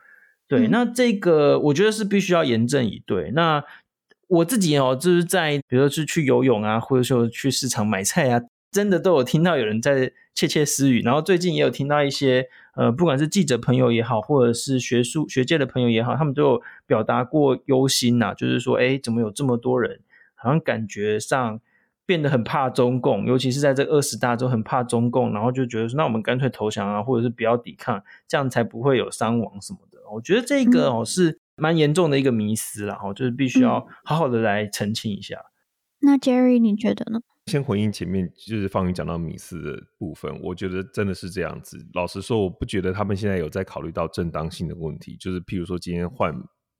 [0.47, 3.31] 对，那这个我觉得是必须要严阵以对。
[3.31, 3.63] 那
[4.27, 8.41] 我自己哦，就是在比如说是去游泳啊，或者说去市场买菜啊。
[8.69, 20.01] 真的都有听到有人在窃窃私语，然后最近也有听到一些呃，不管是记者朋友也好，或者是学术学界的朋友也好，他们都有表达过忧心呐、啊，就是说，哎，怎么有这么多人，
[20.35, 21.59] 好像感觉上
[22.05, 29.97] 变得很怕中共，尤其是在这二十大中很怕中共，然后就觉得说，那我们干脆投降啊，或者是不要抵抗，这样才不会有伤亡什么的。
[30.11, 35.37] 我觉得这个哦是蛮严重的一个迷思啦，哈，就是必须要好好的来澄清一下。
[35.99, 37.19] 那 Jerry 你觉得呢？
[37.47, 41.77] 先回应前面就是方云讲到米斯的部分，我觉得真的是这样子。
[41.93, 46.33] 老实说，我不觉得他们现在有在考虑到正当性的问题，就是譬如说今天换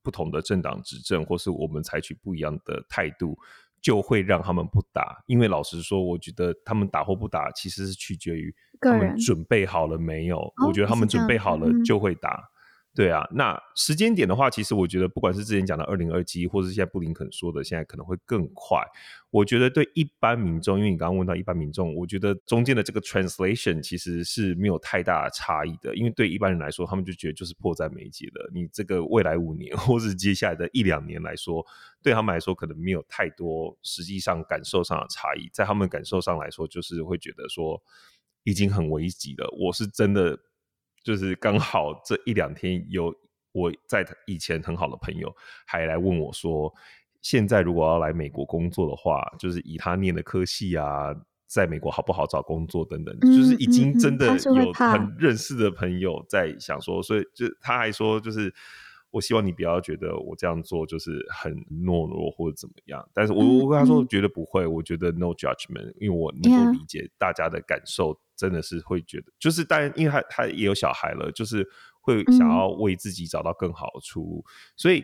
[0.04, 3.38] 不同的政党执政，或是我们采取不一样的态度，
[3.82, 5.24] 就会让他们不打。
[5.26, 10.38] 因为老实说，我觉得他们打或不打，其实是取决于他们准备好了没有。
[10.68, 12.44] 我觉得他们准备好了就会打。
[12.98, 18.84] 对啊，那时间点的话，其实我觉得不管是之前讲的二零二七，或是现在布林肯说的，现在可能会更快。
[19.30, 28.50] 我觉得对一般民众，因为你刚刚问到一般民众，我觉得中间的这个 translation 其实是没有太大的差异的，因为对一般人来说，他们就觉得就是迫在眉睫的。
[28.52, 31.64] 你这个未来五年，或是接下来的一两年来说，
[32.02, 37.80] 对他们来说可能没有太多实际上感受上的差异，在他们感受上来说，就是会觉得说
[38.44, 39.48] 已经很危急了。
[39.56, 40.40] 我是真的。
[41.08, 43.16] 就是刚好这一两天有
[43.54, 45.34] 我在以前很好的朋友
[45.66, 46.70] 还来问我说，
[47.22, 51.16] 现在如果要来美国工作的话，就是以他念的科系啊，
[51.48, 58.54] 在美国好不好找工作等等，就是已经真的有很认识的朋友在想说，所以就他还说，就是
[59.10, 61.54] 我希望你不要觉得我这样做就是很
[61.86, 68.20] 懦弱或者怎么样，但是我我跟他说绝对不会，我觉得 no judgment，因为我能够理解大家的感受。
[68.38, 71.68] 真的是会觉得，就是当然，因为他他也有小孩了，就是
[72.00, 74.46] 会想要为自己找到更好的出路。
[74.48, 75.04] 嗯、所以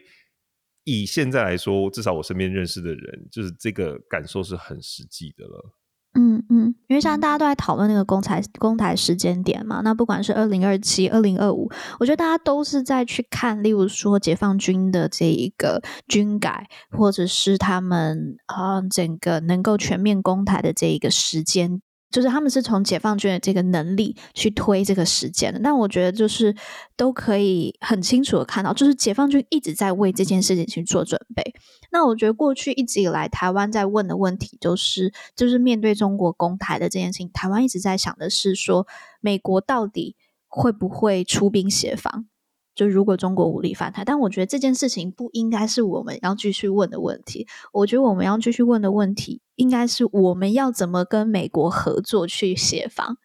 [0.83, 5.73] 以现在来说，至少我身边认识的人，就是这个感受是很实际的了。
[6.15, 21.81] 嗯嗯，因为像大家都在讨论那个公台公台时间点嘛，那不管是二零二七、二零二五，我觉得大家都是在去看，例如说解放军的这一个军改，或者是他们啊、呃、整个能够全面公台的这一个时间。
[22.13, 26.55] 就是他们是从解放军的这个能力去推这个时间的，但我觉得就是
[26.95, 31.43] 都可以很清楚的看到，就是解放军一直在为这件事情去做准备。
[31.91, 38.85] 那我觉得过去一直以来，台湾在问的问题就是，就是面对中国攻台的这件事情，台湾一直在想的是说，
[39.19, 40.15] 美国到底
[40.47, 42.27] 会不会出兵协防？
[42.75, 47.47] 就如果中国无力反台，但我觉得这件事情不应该是我们要继续问的问题。
[47.71, 53.17] 我觉得我们要继续问的问题，应该是我们要怎么跟美国合作去协防，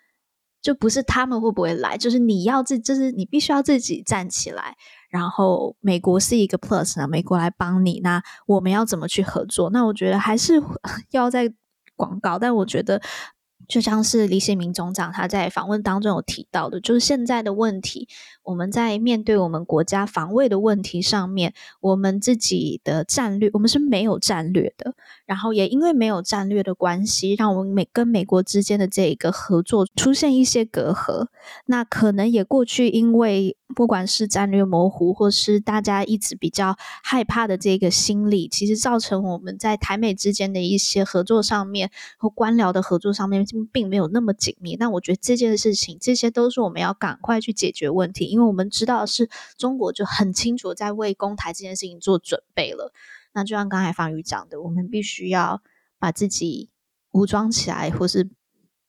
[0.60, 4.76] 就不是他们会不会来，就是你要自，就是你必须要自己站起来，
[5.08, 9.70] 然后美国是一个 plus 呢，美国来帮你，那我们要怎么去合作？
[9.70, 10.62] 那我觉得还是
[11.10, 11.52] 要在
[11.96, 13.00] 广告，但我觉得。
[13.66, 18.08] 就像是李显明总长他在访问当中有提到的，就是现在的问题，
[18.48, 24.94] 我们在面对我们国家防卫的问题上面，我们自己的战略，我们是没有战略的。
[25.26, 31.26] 然后也因为没有战略的关系，让我们美跟美国之间的这一个合作出现一些隔阂。
[31.66, 43.44] 那可能也过去因为不管是战略模糊，或是大家一直比较害怕的这个心理，其实造成我们在台美之间的一些合作上面和官僚的合作上面。
[43.72, 52.92] 并没有那么紧密，但我觉得这件事情，这些都是我们要赶快去解决问题，因因为我们知道是中国就很清楚在为攻台这件事情做准备了。
[53.32, 55.60] 那就像刚才方宇讲的，我们必须要
[55.98, 56.70] 把自己
[57.10, 58.30] 武装起来，或是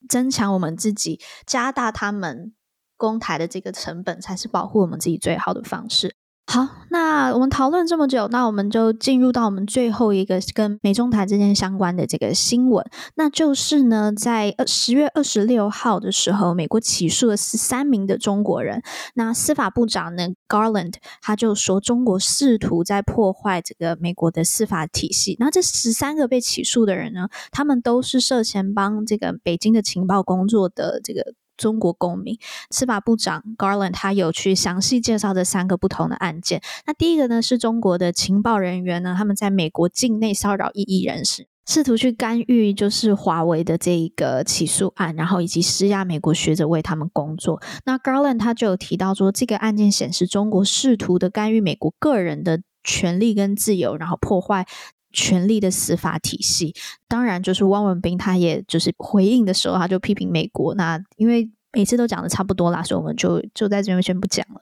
[0.08, 2.54] 增强我们自己，加大他们
[2.96, 6.16] 攻台的这个成本，才是保护我们自己最好的方式。
[6.52, 12.84] 好，那我们讨论这么久，那我们就进入到我们最后一个跟美中台之间相关的这个新闻，
[13.14, 18.82] 那就是呢，在十月二十六号的时候，美国起诉了十三名的中国人。
[19.14, 25.36] 那司法部长呢，Garland 他就说，中国试图在破坏这个美国的司法体系。
[25.40, 31.36] 那这十三个被起诉的人呢，他们都是涉嫌帮这个北京的情报工作的这个。
[31.60, 32.38] 中国公民，
[32.72, 36.62] 司法部长 Garland 他有去详细介绍这三个不同的案件。
[36.88, 47.62] 那第一个呢，是中国的情报人员呢，他们在美国境内骚扰异议人士，试图去干预就是华为的这一个起诉案，然后以及施压美国学者为他们工作。
[47.86, 54.66] 那 Garland 他就有提到说，这个案件显示中国试图的干预美国个人的权利跟自由，然后破坏
[55.12, 56.74] 权力的司法体系，
[57.08, 60.76] 当然就是汪文斌，他也就是回应的时候，他就批评美国。
[60.76, 64.62] 那因为每次都讲的差不多啦，所以我们就就在这边先不讲了。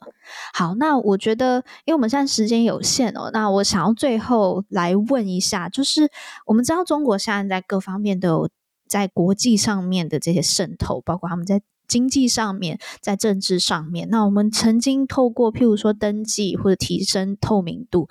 [0.53, 6.09] 好，那我觉得，因为我们现在时间有限哦，那我想要最后来问一下，就是
[6.45, 8.49] 我们知道中国现在在各方面都有
[8.87, 14.09] 在国际上面的这些渗透，包括他们在经济上面，在政治上面。
[14.09, 18.09] 那我们曾经透过譬如说登记或者提升透明度。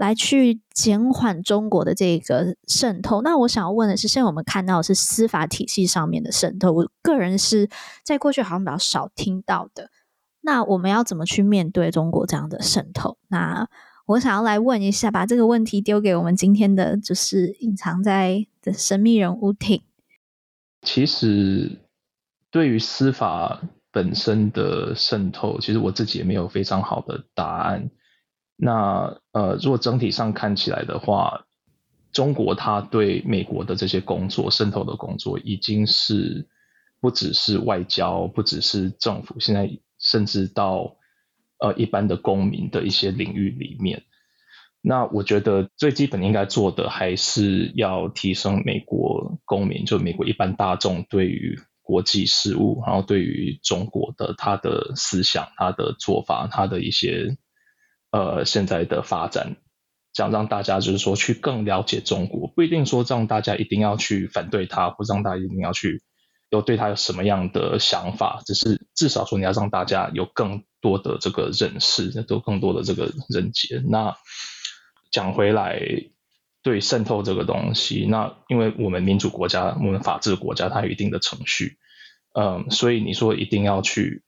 [0.00, 3.20] 来去减缓中国的这个渗透。
[3.20, 7.68] 那我想要问的是，现在我们看到是司法体系上面的渗透，我个人是
[8.02, 9.90] 在过去好像比较少听到的。
[10.40, 13.18] 那我们要怎么去面对中国这样的渗透？
[13.28, 13.68] 那
[14.06, 19.82] 我想要来问一下，把这个问题丢给我们今天的就是隐藏在的神秘人物 Tim。
[20.80, 21.78] 其实，
[22.50, 23.60] 对于司法
[23.92, 27.90] 本身的渗透，其实我自己也没有非常好的答案。
[28.62, 31.46] 那呃，如果整体上看起来的话，
[32.12, 36.46] 中国它对美国的这些工作渗透的工作，已经是
[37.00, 40.94] 不只是外交，不只是政府，现在甚至到
[41.58, 44.02] 呃一般的公民的一些领域里面。
[44.82, 57.38] 那我觉得最基本应该做的，还是要提升美国公民，就美国一般大众对于国际事务，然后对于中国的他的思想、他的做法、他的一些。
[58.10, 59.56] 呃，现在的发展，
[60.12, 66.02] 想让大家就是说去更了解中国，不一定说让大家一定要去反对他，或让大家一定要去
[66.50, 73.80] 有对他有什么样的想法，只是至少说你要让大家有更多的这个认识，都更多的这个认知。
[73.88, 74.16] 那
[75.12, 75.80] 讲回来，
[76.64, 81.78] 对渗透这个东西，那因为我们民主国家，我们法治国家，它有一定的程序，
[82.34, 84.24] 嗯，所以你说一定要去。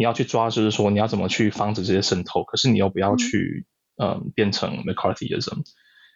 [0.00, 3.66] 你要去抓，就是说你要怎么去防止这些渗透，可是你又不要去，
[3.98, 5.58] 嗯，呃、变成 McCarthyism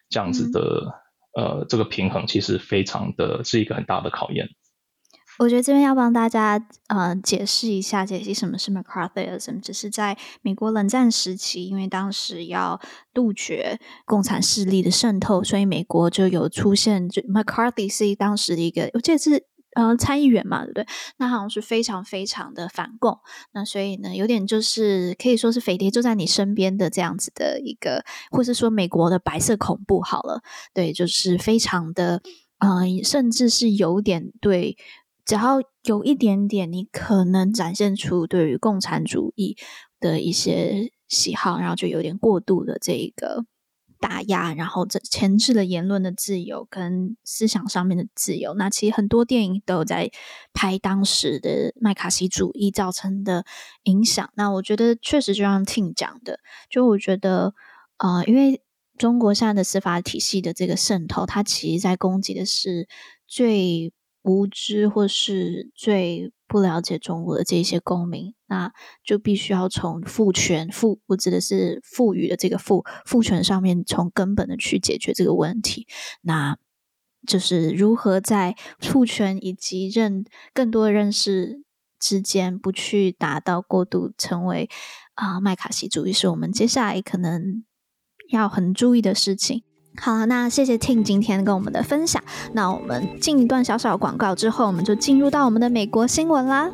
[0.08, 1.02] 这样子的，
[1.38, 4.48] 嗯，呃，这个平衡其实非常的是一个很大的考验。
[5.38, 12.80] 我觉得这边要帮大家呃解释一下，解析什么是 McCarthyism，只是在美国冷战时期，因为当时要
[13.12, 19.44] 杜绝共产势力的渗透，所以美国就有出现，就 McCarthy 是当时的一个，我记得是。
[19.74, 20.86] 呃，参议员嘛，对不对？
[21.18, 23.18] 那好像是非常非常的反共，
[23.52, 32.22] 那所以呢，有点就是可以说是匪谍就在你身边的这样子的一个，或是说美国的白色恐怖好了，对，就是非常的，
[32.58, 34.76] 呃，甚至是有点对，
[35.24, 39.56] 只要有一点点，你可能展现出对于共产主义
[39.98, 43.44] 的一些喜好，然后就有点过度的这一个。
[44.04, 48.52] 打压，然后这牵制了言论的自由跟思想上面的自由。
[48.52, 50.10] 那其实很多电影都有在
[50.52, 53.46] 拍当时的麦卡锡主义造成的
[53.84, 54.30] 影响。
[54.34, 56.38] 那我觉得确实就像 Tin 讲的，
[56.68, 57.54] 就我觉得，
[57.96, 58.60] 呃，因为
[58.98, 62.86] 中国现在的司法体系的这个渗透，它其实在攻击的是
[63.26, 63.90] 最
[64.24, 68.72] 无知或是最不了解中国的这些公民，那
[69.04, 75.86] 就必须要从赋权赋，我指的是赋予的这个赋赋权上面，从根本的去解决这个问题。
[76.22, 76.56] 那
[77.26, 81.62] 就是如何在赋权以及认更多认识
[81.98, 84.70] 之间，不去达到过度成为
[85.14, 87.62] 啊、麦卡锡主义，是我们接下来可能
[88.30, 89.62] 要很注意的事情。
[89.96, 92.22] 好，那谢谢 Ting 今天跟我们的分享。
[92.52, 96.70] 那我们进一段小小广告之后，我们就进入到我们的美国新闻啦。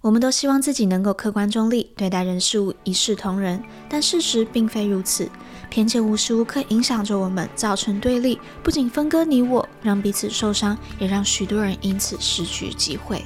[0.00, 5.28] 我们都希望自己能够客观中立，对待人事物一视同仁，但事实并非如此。
[5.70, 13.24] 偏见无时无刻影响着我们，造成对立，不仅分割你我，让彼此受伤，也让许多人因此失去机会。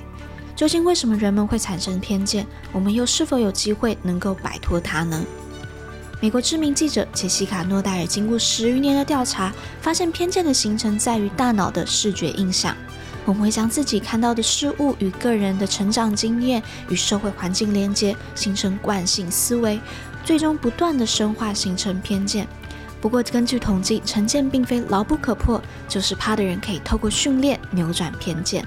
[0.55, 2.47] 究竟为什么人们会产生偏见？
[2.72, 5.24] 我们又是否有机会能够摆脱它呢？
[6.20, 12.76] 美国知名记者杰西卡·诺戴尔经过十余年的调查，发现偏见的形成在于大脑的视觉印象。
[13.24, 19.80] 我们会将自己看到的事物与个人的成长经验与社会环境连接，形成惯性思维。
[20.24, 22.46] 最终不断的深化形成偏见。
[23.00, 28.64] 不过根据统计，成见并非牢不可破，就是怕的人可以透过训练扭转偏见。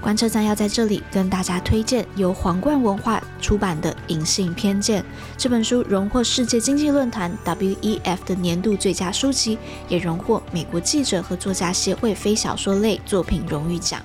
[0.00, 5.02] 观测站要在这里跟大家推荐由皇冠文化出版的《隐性偏见》
[5.36, 14.00] 这本书，荣获世界经济论坛 （WEF） 的年度最佳书籍，也荣获美国记者和作家协会非小说类作品荣誉奖。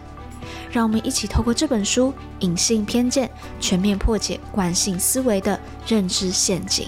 [0.72, 3.28] 让我们一起透过这本书《隐性偏见》，
[3.60, 6.88] 全面破解惯性思维的认知陷阱。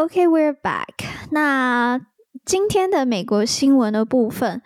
[0.00, 0.86] OK, we're back。
[1.30, 2.00] 那
[2.44, 4.62] 今天的美国新闻的部分，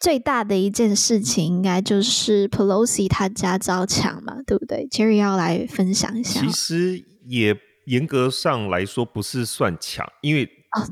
[0.00, 6.40] 最大的一件事情应该就是 Pelosi 他家遭抢嘛，对不对？Jerry 要来分享一下。
[6.40, 10.50] 其实也严格上来说不是算抢，因为。
[10.74, 10.86] 哦，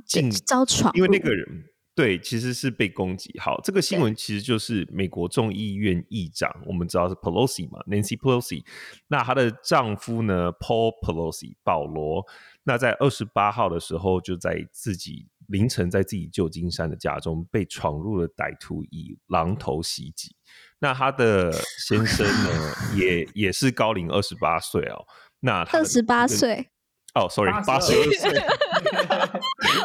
[0.46, 1.64] 遭闯，因为那个人
[1.94, 3.38] 对其实是被攻击。
[3.38, 8.64] 好，这个新闻其实就是美国众议院议长，我们知道是 Pelosi 嘛，Nancy Pelosi。
[9.08, 12.24] 那她的丈夫呢，Paul Pelosi 保罗，
[12.64, 20.34] 那在二十八号的时候，就在自己凌晨在自己旧金山的家中被闯入了歹徒以榔头袭击。
[20.78, 21.52] 那他的
[21.86, 25.04] 先生呢， 也也是高龄二十八岁哦。
[25.40, 26.71] 那二十八岁。
[27.14, 28.30] 哦，sorry，八十二岁。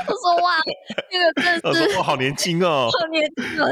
[0.07, 0.57] 我说哇，
[1.11, 3.69] 这个真的是， 我好年轻哦，好年轻哦，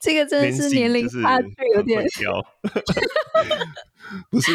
[0.00, 2.30] 这个真的是年龄差距有点小。
[4.30, 4.52] 不是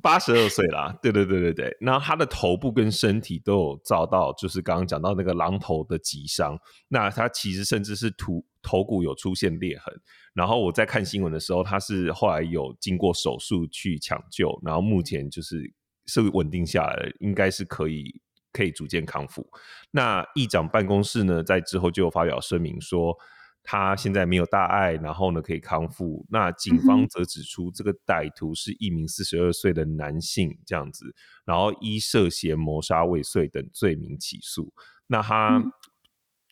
[0.00, 1.76] 八十二岁啦，对对对对对。
[1.80, 6.56] 然后他的头部跟身体都有遭到，就是刚刚讲到那个榔头的击伤。
[6.88, 9.92] 那他其实甚至是头头骨有出现裂痕。
[10.34, 15.72] 然后我在看新闻的时候，他是后来有经过手术去抢救，然后目前就是。
[16.06, 18.20] 是稳定下来了，应该是可以
[18.52, 19.46] 可以逐渐康复。
[19.90, 23.16] 那议长办公室呢，在之后就有发表声明说，
[23.62, 26.24] 他现在没有大碍，然后呢可以康复。
[26.30, 34.72] 那警方则指出，这个歹徒是一名四十二岁的男性，这样子，然后依涉嫌谋杀未遂等罪名起诉。
[35.06, 35.62] 那他。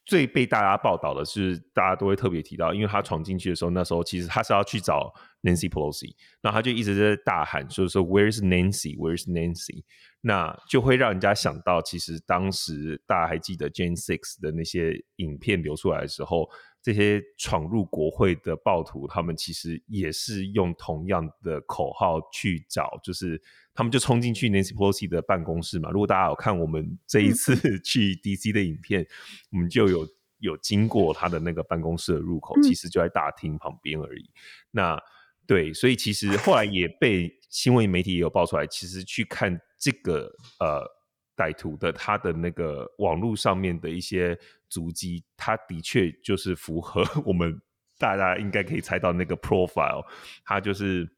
[0.05, 9.83] 最被大家报道的是，大家都会特别提到，因为他闯进去的时候，那时候其实他是要去找 Nancy Pelosi，那他就一直在大喊，就是说 Where's Nancy？Where's Nancy？
[10.21, 16.49] 那就会让人家想到，其实当时大家还记得 Jane Six 的那些影片流出来的时候，
[16.85, 23.43] 这些闯入国会的暴徒，他们其实也是用同样的口号去找，就是。
[23.76, 25.91] 他们就冲进去 Nancy Pelosi 的办公室嘛。
[25.91, 29.05] 如果大家有看我们这一次 去 DC 的影片，
[29.51, 30.07] 我们就有
[30.39, 34.30] 有经过他的那个办公室的入口，其实就在大厅旁边而已。
[34.70, 34.97] 那
[35.45, 40.89] 对，所以其实后来也被新闻媒体也有爆出来，其实去看这个呃
[41.37, 47.61] 歹徒的他的那个网络上面的一些足迹，他的确就是符合 我们
[47.99, 50.05] 大家应该可以猜到那个 profile，
[50.45, 51.09] 他就是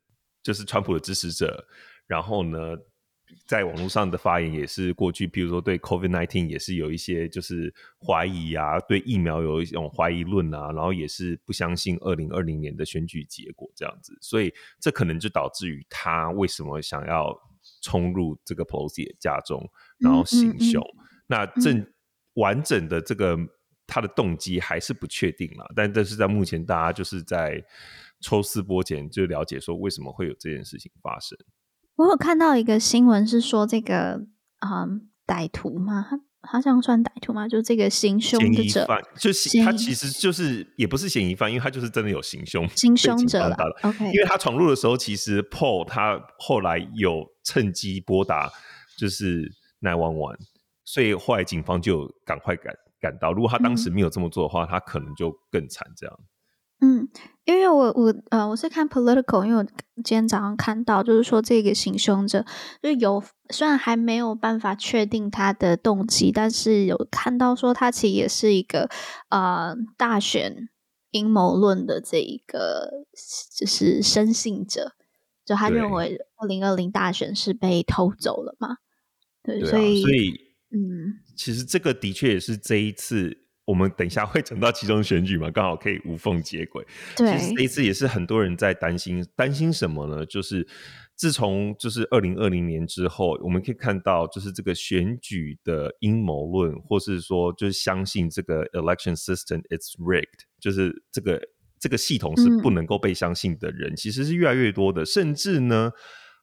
[0.42, 1.66] 就是川普的支持者。
[2.06, 2.76] 然后呢，
[3.46, 7.74] 在网络上的发言也是过去，比如说对 COVID-19 也是有一些就是
[8.06, 17.36] 怀疑啊，对疫苗有一种怀疑论啊，然后也是不相信二零二零年的选举结果这样子，所以这可能就导致于他为什么想要
[17.86, 19.64] 冲入这个 Pelosi 的家中，
[19.98, 20.82] 然后行凶。
[20.82, 21.86] 嗯嗯嗯、那正
[22.34, 23.38] 完整的这个
[23.86, 25.72] 他的动机还是不确定了。
[25.76, 27.64] 但但是在目前，大家就是在
[28.20, 31.38] 抽丝剥茧，就了解说为什么会有这件事情发生。
[31.94, 34.26] 我有看到一个新闻是说，这个
[34.66, 36.08] 嗯歹徒嘛，
[36.42, 37.46] 他他这样算歹徒吗？
[37.46, 38.86] 就这个行凶的者，
[39.18, 43.56] 就是他其实就是也不是嫌疑犯，因为他就是真的有行凶行凶者了。
[43.82, 48.50] OK，因为他闯入的时候，其实 Paul 他后来有趁机拨打
[48.96, 49.42] 就是
[49.82, 50.36] nine one one，
[50.84, 53.32] 所以后来警方就赶快赶赶到。
[53.32, 55.86] 如果他当时没有这么做的话，嗯、他可能就更惨。
[55.96, 56.18] 这样。
[56.80, 57.08] 嗯，
[57.44, 62.44] 因为我我呃我是看 Political，因为我今天早上看到就是说这个行凶者
[62.82, 68.90] 就有虽然还没有办法确定他的动机，但是有看到说他其实也是一个
[69.30, 70.68] 呃大选
[71.12, 73.06] 阴谋论的这一个
[73.58, 74.92] 就是深信者，
[75.46, 78.76] 就他认为二零二零大选是被偷走了嘛？
[79.42, 80.30] 对，对啊，所以所以
[80.72, 83.45] 嗯，其实这个的确也是这一次。
[83.66, 86.86] 我们等一下会讲到其中选举嘛，刚好可以无缝接轨。
[87.16, 90.24] 对，其实这一次也是很多人在担心，担心什么呢？
[90.24, 90.64] 就是
[91.16, 101.42] 自从就是二零二零年之后，我们可以看到，就是这个选举的阴谋论，或是说就是相信这个 election system it's rigged，就是这个
[101.80, 105.04] 这个系统是不能够被相信的人，嗯、其实是越来越多的。
[105.04, 105.90] 甚至呢，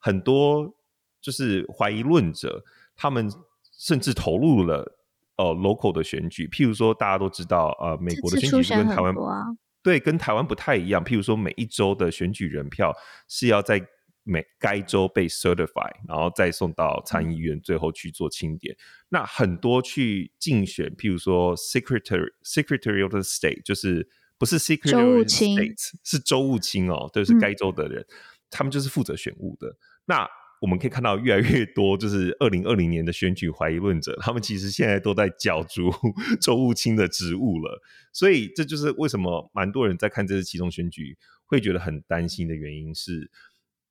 [0.02, 0.76] 很多
[1.22, 2.66] 就是怀疑论者，
[2.98, 3.32] 他们
[3.80, 5.00] 甚至投入了。
[5.38, 9.48] 呃，local 的选举，譬如说大家都知道，呃，美国的选举跟台湾、啊、
[9.82, 11.04] 对，跟台湾不太一样。
[11.04, 12.94] 譬如说，每一州的选举人票
[13.28, 13.84] 是要在
[14.24, 18.74] 每该州被 certify，然后再送到参议院，最后去做清点。
[18.76, 18.78] 嗯、
[19.10, 24.08] 那很多去竞选，譬如说 secretary secretary of the state，就是
[24.38, 28.08] 不是 secretary of the state，是州务卿哦，就是该州的人，嗯、
[28.50, 29.76] 他们就是负责选务的。
[30.06, 30.30] 那
[30.64, 35.92] 我们可以看到越来越多，就是二零二零年的选举怀疑论者，他们其实现在都在角逐
[36.40, 37.82] 周务卿的职务了。
[38.14, 43.30] 所以这就是为什么蛮多人在看这次期中选举会觉得很担心的原因，是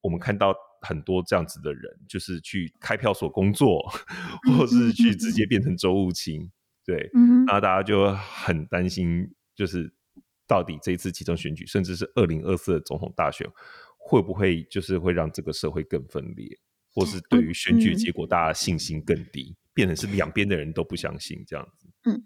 [0.00, 3.86] 我们看到很多这样子的人，就是去开票所工作，
[4.56, 6.50] 或是去直接变成周务卿。
[6.86, 7.10] 对，
[7.46, 9.92] 然后大家就很担心，就是
[10.48, 13.46] 到底这一次期中选举，甚至是二零二四的总统大选。
[14.04, 16.48] 会不会就是会让这个社会更分裂，
[16.92, 21.86] 或是对于选举结果大家信心更低，嗯、变成是两边的人都不相信这样子？
[22.04, 22.22] 嗯，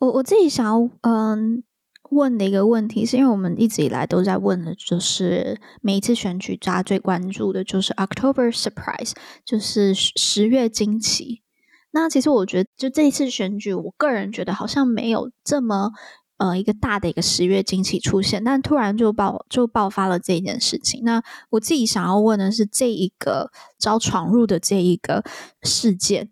[0.00, 1.62] 我我自己想要嗯
[2.10, 9.12] 问的一个问题，是因为我们一直以来都在问的，就是每一次选举大家最关注的就是 October Surprise，
[9.44, 11.42] 就是十月惊奇。
[11.92, 15.92] 那其实我觉得，就这一次选举，我个人觉得好像没有这么。
[16.36, 21.04] 呃，一个大的一个十月惊奇出现，但突然就爆就爆发了这件事情。
[21.04, 25.22] 那我自己想要问的是，这一个遭闯入的这一个
[25.62, 26.28] 事件，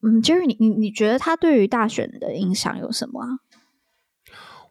[0.00, 3.28] 嗯，Jerry，你你你觉得它对于大选的影响有什么啊？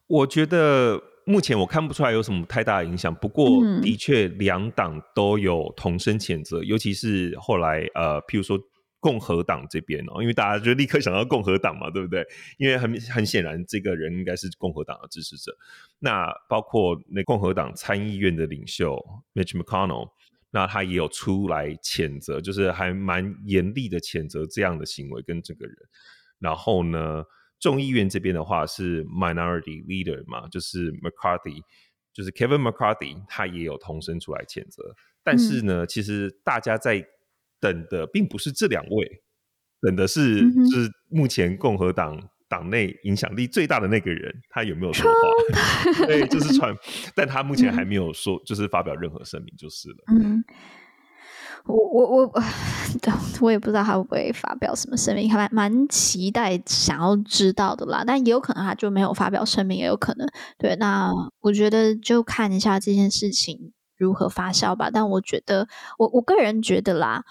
[0.07, 8.59] 我觉得目前我看不出来有什么太大的影响，不过的确两党都有同声谴责，尤其是后来呃，譬如说。
[8.99, 12.25] 共和党这边哦，因为大家就立刻想到共和党嘛，对不对？
[12.57, 15.55] 因为很很显然，这个人应该是共和党的支持者。
[15.99, 18.97] 那包括那共和党参议院的领袖
[19.33, 20.09] Mitch McConnell，
[20.49, 25.75] 那他也有出来谴责，就是还蛮严厉的谴责这样的行为跟这个人。
[26.39, 27.23] 然后呢，
[27.59, 31.61] 众议院这边的话是 Minority Leader 嘛，就是 McCarthy，
[32.13, 34.95] 就是 Kevin McCarthy，他也有同声出来谴责。
[35.23, 37.05] 但是呢，嗯、其实大家在
[37.59, 39.21] 等的并不是这两位，
[39.81, 46.05] 等的是就是目前共和党党内影响力最大的那个人，他有没有说话？
[46.07, 46.73] 对，就是传，
[47.13, 49.95] 但他目前还没有说，就是发表任何声明就是了。
[50.07, 50.43] 嗯，
[51.65, 52.33] 我我我
[53.41, 58.03] 我也不知道他会不会发表什么声明，还蛮蛮期待想要知道的啦。
[58.07, 60.25] 但也有可能他就没有发表声明，也有可能。
[60.57, 64.89] 对，那我觉得就看一下这件事情如何发酵吧。
[64.89, 67.25] 但我觉得，我我个人觉得啦。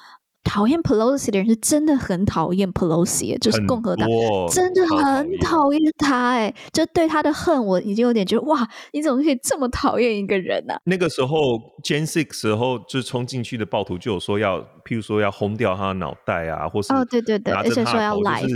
[0.46, 4.08] 讨厌 Pelosi 的人是真的很讨厌 Pelosi，就是共和党
[4.50, 10.80] 真的很讨厌他，哎，就对他的恨我已经有点觉得哇，你怎么可以这么讨厌一个人呢、啊？
[10.84, 18.40] 那个时候 Jan Six 时候就冲进去的暴徒就有说要，譬如说要轰掉他的脑袋啊，或是哦对对对，而且说要来。
[18.40, 18.54] 就是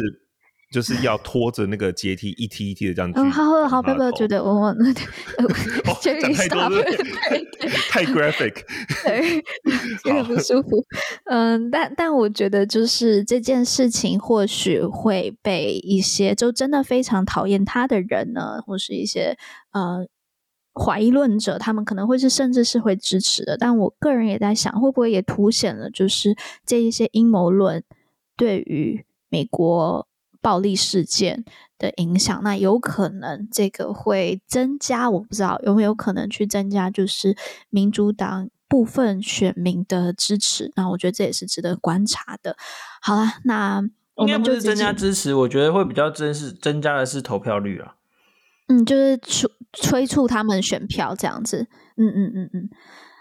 [1.02, 3.18] 要拖着那个阶梯一梯一梯的这样子。
[3.18, 6.82] 嗯，好好，不要不要觉得我我 那讲太多了，
[7.90, 8.54] 太 graphic，
[9.04, 9.42] 对，
[10.04, 10.84] 有点不舒服。
[11.24, 19.36] 嗯，但但我觉得就是这件事情或许会被一些就真的非常讨厌他的人呢，或是一些
[19.72, 20.06] 呃
[20.72, 23.56] 怀疑论者，他们可能会是甚至是会支持的。
[23.56, 27.82] 但我个人也在想，会不会也凸显了就是这一些阴谋论
[28.36, 30.06] 对于美国。
[30.42, 31.44] 暴力事件
[31.78, 37.36] 的影响，那有可能这个会增加，我不知道有没有可能去增加，就是
[37.68, 40.72] 民主党部分选民的支持。
[40.76, 42.56] 那我觉得这也是值得观察的。
[43.02, 43.82] 好了，那
[44.16, 47.96] 应该不是增加支持，我觉得会比较增是增加的是投票率啊。
[48.68, 51.66] 嗯，就是催催促他们选票这样子。
[51.96, 52.70] 嗯嗯嗯嗯。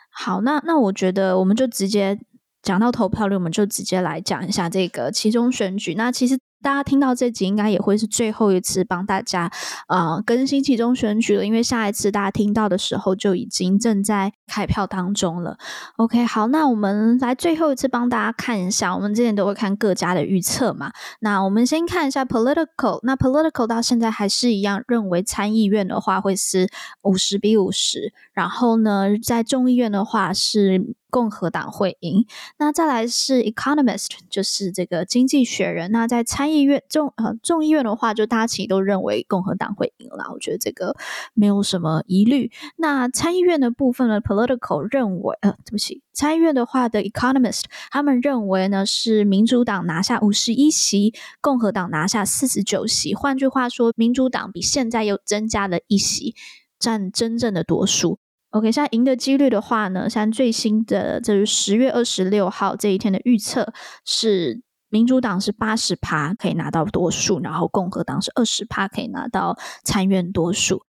[0.09, 2.20] 好，那那我觉得我们就直接
[2.61, 5.95] 讲到投票率，我们就直接来讲一下这个其中选举。
[5.95, 6.38] 那其实。
[6.62, 9.49] 大家听到这集应该也会是最后一次帮大家
[9.88, 15.57] 呃更新其中选举了，因为下一次大家听到的时候就已经正在开票当中了。
[15.97, 20.91] OK，好，那我们来最后一次帮大家看一下，我们之前都会看各家的预测嘛。
[21.22, 26.70] 那我们先看一下 Political，那 Political 到现在还是一样认为参议院的话会是
[27.03, 30.95] 五十比五十，然后呢，在众议院的话是。
[31.10, 32.26] 共和党会赢，
[32.57, 35.91] 那再来是 Economist，就是这个经济学人。
[35.91, 40.95] 那在参议院众呃众议院的话，就大家其实都认为共和党会赢了，我觉得这个
[41.34, 42.51] 没有什么疑虑。
[42.76, 53.16] 那参议院的部分呢，Political 认为呃，对不起，参议院的话的 Economist，他们认为呢是民主党拿下五十一席，共和党拿下四十九席。
[53.16, 56.36] 换句话说，民主党比现在又增加了一席，
[56.78, 58.20] 占真正的多数。
[58.52, 63.72] OK，现在赢的几率的话呢，像最新的就是十月二十六号这一天的预测
[64.04, 70.84] 是民主党是八十趴可以拿到多数，然后共和党是二十趴可以拿到参院多数。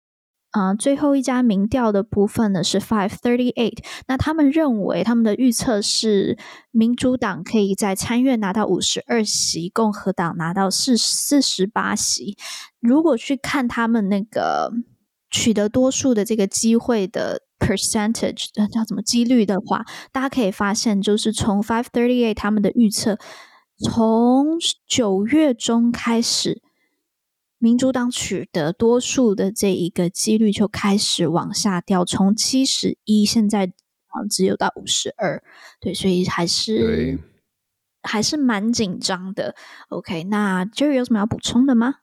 [0.53, 6.39] 啊、最后一家民调的部分呢是 Five Thirty Eight，那他们认为他们的预测是
[6.71, 12.39] 民主党可以在参院拿到五十二席，共和党拿到四四十八席。
[12.81, 14.73] 如果去看他们那个
[15.31, 17.43] 取得多数的这个机会的。
[17.61, 23.19] Percentage 叫什么几率的话，大家可以发现，就是从 five thirty eight 他们的预测，
[23.79, 26.63] 从九月中开始，
[27.59, 35.43] 民主党取得多数的这一个几率就开始往下掉，从七十一现在啊只有到五十二，
[35.81, 37.19] 对，所以还是
[38.03, 39.55] 还是蛮紧张的。
[39.91, 41.97] OK，那 Jerry 有什么要补充的吗？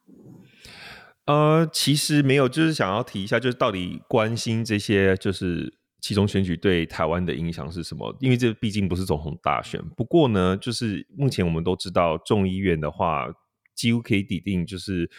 [1.28, 8.16] 呃，其实没有，就是想要提一下，就是到底关心这些，就是其中选举对台湾的影响是什么？
[8.18, 9.78] 因为这毕竟不是总统大选。
[9.90, 13.26] 不过呢，就是目前我们都知道，众议院的话
[13.74, 15.10] 几乎可以抵定，就是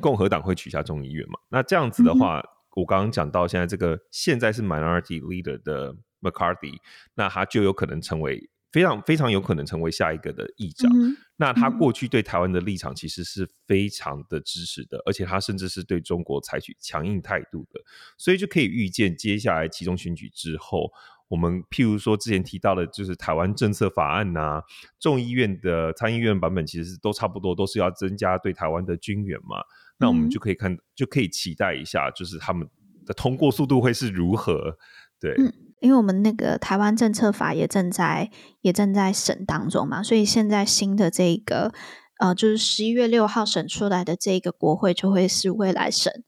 [0.00, 1.38] 共和党会取下众议院嘛。
[1.48, 6.76] 那这样子的话，嗯、我刚刚讲到现在这个现在是 minority leader 的 McCarthy，
[7.14, 8.50] 那他就有可能成为。
[8.74, 10.90] 非常非常有可能成为下一个的议长。
[10.92, 17.80] 嗯、那他过去对台湾的立场其实是非常的支持的，而且他甚至是对中国采取强硬态度的。
[18.18, 20.90] 所以就可以预见，接下来其中选举之后，
[21.28, 24.62] 我们譬如说之前提到的，就是台湾政策法案呐、啊，
[24.98, 29.62] 众议院的参议院版本，其实都差不多，都是要增加对台湾的军援嘛。
[29.98, 32.68] 那我们就可以看，就可以期待一下，就是他们
[33.06, 34.76] 的通过速度会是如何。
[35.20, 35.32] 对。
[35.38, 38.30] 嗯因为我们那个台湾政策法也正在
[38.62, 41.72] 也正在审当中嘛，所以现在新的这个
[42.18, 46.24] 呃，就是十一月六号审出来的这个国会就会是未来审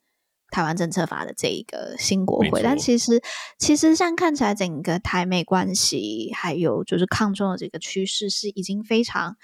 [0.50, 2.60] 台湾政策法的这一个新国会。
[2.62, 3.22] 但其实
[3.58, 9.36] 其实像看起来整个台美关系还有就是抗中的这个趋势是已经非常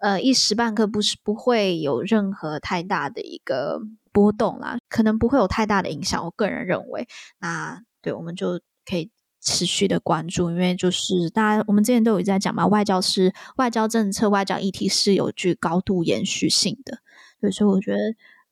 [0.00, 3.80] 呃一时半刻不是不会有任何太大的一个
[4.12, 6.24] 波动啦，可能不会有太大的影响。
[6.24, 7.06] 我个人认为，
[7.38, 9.10] 那对我们就可以。
[9.40, 16.98] 持续的关注，因为就是大家我们之前都有在讲嘛，外交是外交政策、外交议题是有具高度延续性的，
[17.40, 17.98] 对，所以我觉得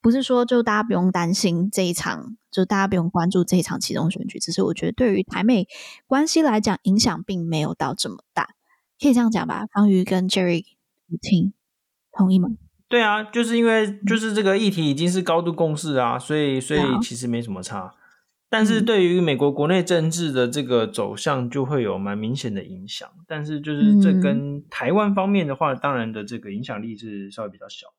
[0.01, 5.66] 不是说就大家不用担心这一场，就大家不用关注这一场其中选举，只是我觉得对于台美
[6.07, 8.51] 关系来讲，影响并没有到这么大，
[9.01, 9.66] 可以这样讲吧？
[9.72, 10.64] 方瑜跟 Jerry
[11.09, 11.53] 你听
[12.12, 12.51] 同意吗？
[12.89, 17.93] 对啊，就是因为就是这个议题已经是高度共识啊，所以所以其实没什么差。
[18.49, 23.11] 但是对于美国国内政治的这个走向，就会有蛮明显的影响。
[23.26, 27.94] 但是就是这跟台湾方面的话，当然的这个影响力是稍微比较小的。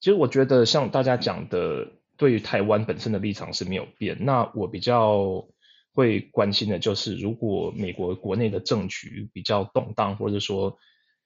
[0.00, 4.16] 其实我觉得像大家讲的，对于台湾本身的立场是没有变。
[4.24, 5.46] 那我比较
[5.92, 10.78] 会关心的就是，如果美国国内的政局比较动荡，或者说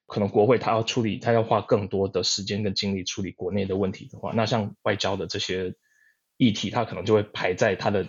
[0.09, 5.76] 可能国会他要处理，他要花更多的时间跟精力处理国内的问题的话，那像外交的这些
[6.36, 8.09] 议题，他可能就会排在他的。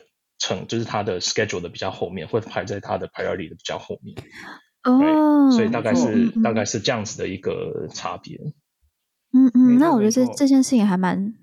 [0.57, 4.15] 成就是他的 schedule 的比较后面，会排在他的 priority 的比较后面。
[4.83, 8.39] 哦，所以大概是、嗯、大概是这样子的一个差别。
[9.33, 11.33] 嗯嗯，那我觉得这这件事情还蛮，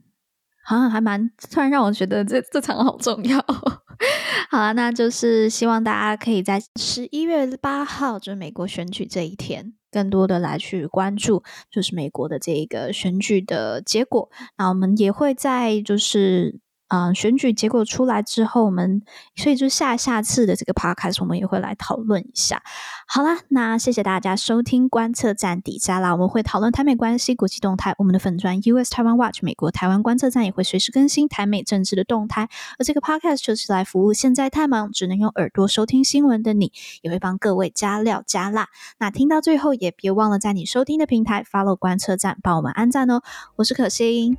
[0.65, 3.39] 好像还蛮突然让我觉得这这场好重要。
[4.51, 14.31] 好了，那就是希望大家可以在十一月八号，就是美国选举这一天，更多的来去关注，就是美国的这个选举的结果。
[14.59, 16.61] 那我们也会在就是。
[16.89, 19.03] 嗯，选举结果出来之后，我们
[19.35, 22.63] 所以就下下次的这个 podcast 我们也会来讨论一下。
[23.09, 27.95] 好啦，那谢谢大家收听观测站底加啦，我们会讨论台美关系、国际动态。
[27.99, 32.49] 我们的粉专 US Taiwan Watch 美国台湾观测站也会随时更新台美政治的动态。
[32.79, 36.73] 而这个 podcast 就是来服务现在太忙只能用耳朵收听新闻的你，
[37.03, 38.69] 也会帮各位加料加辣。
[38.99, 43.23] 那听到最后也别忘了在你收听的平台 follow 观测站，帮我们按赞哦。
[43.57, 44.37] 我是可心，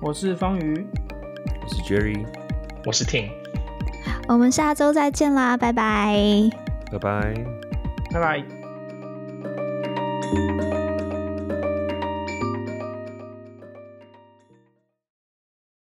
[0.00, 0.86] 我是方瑜。
[1.62, 2.26] 我是 Jerry，
[2.84, 3.30] 我是 Tin。
[4.28, 6.16] 我们下周再见啦，拜拜，
[6.90, 7.34] 拜拜，
[8.12, 8.44] 拜拜。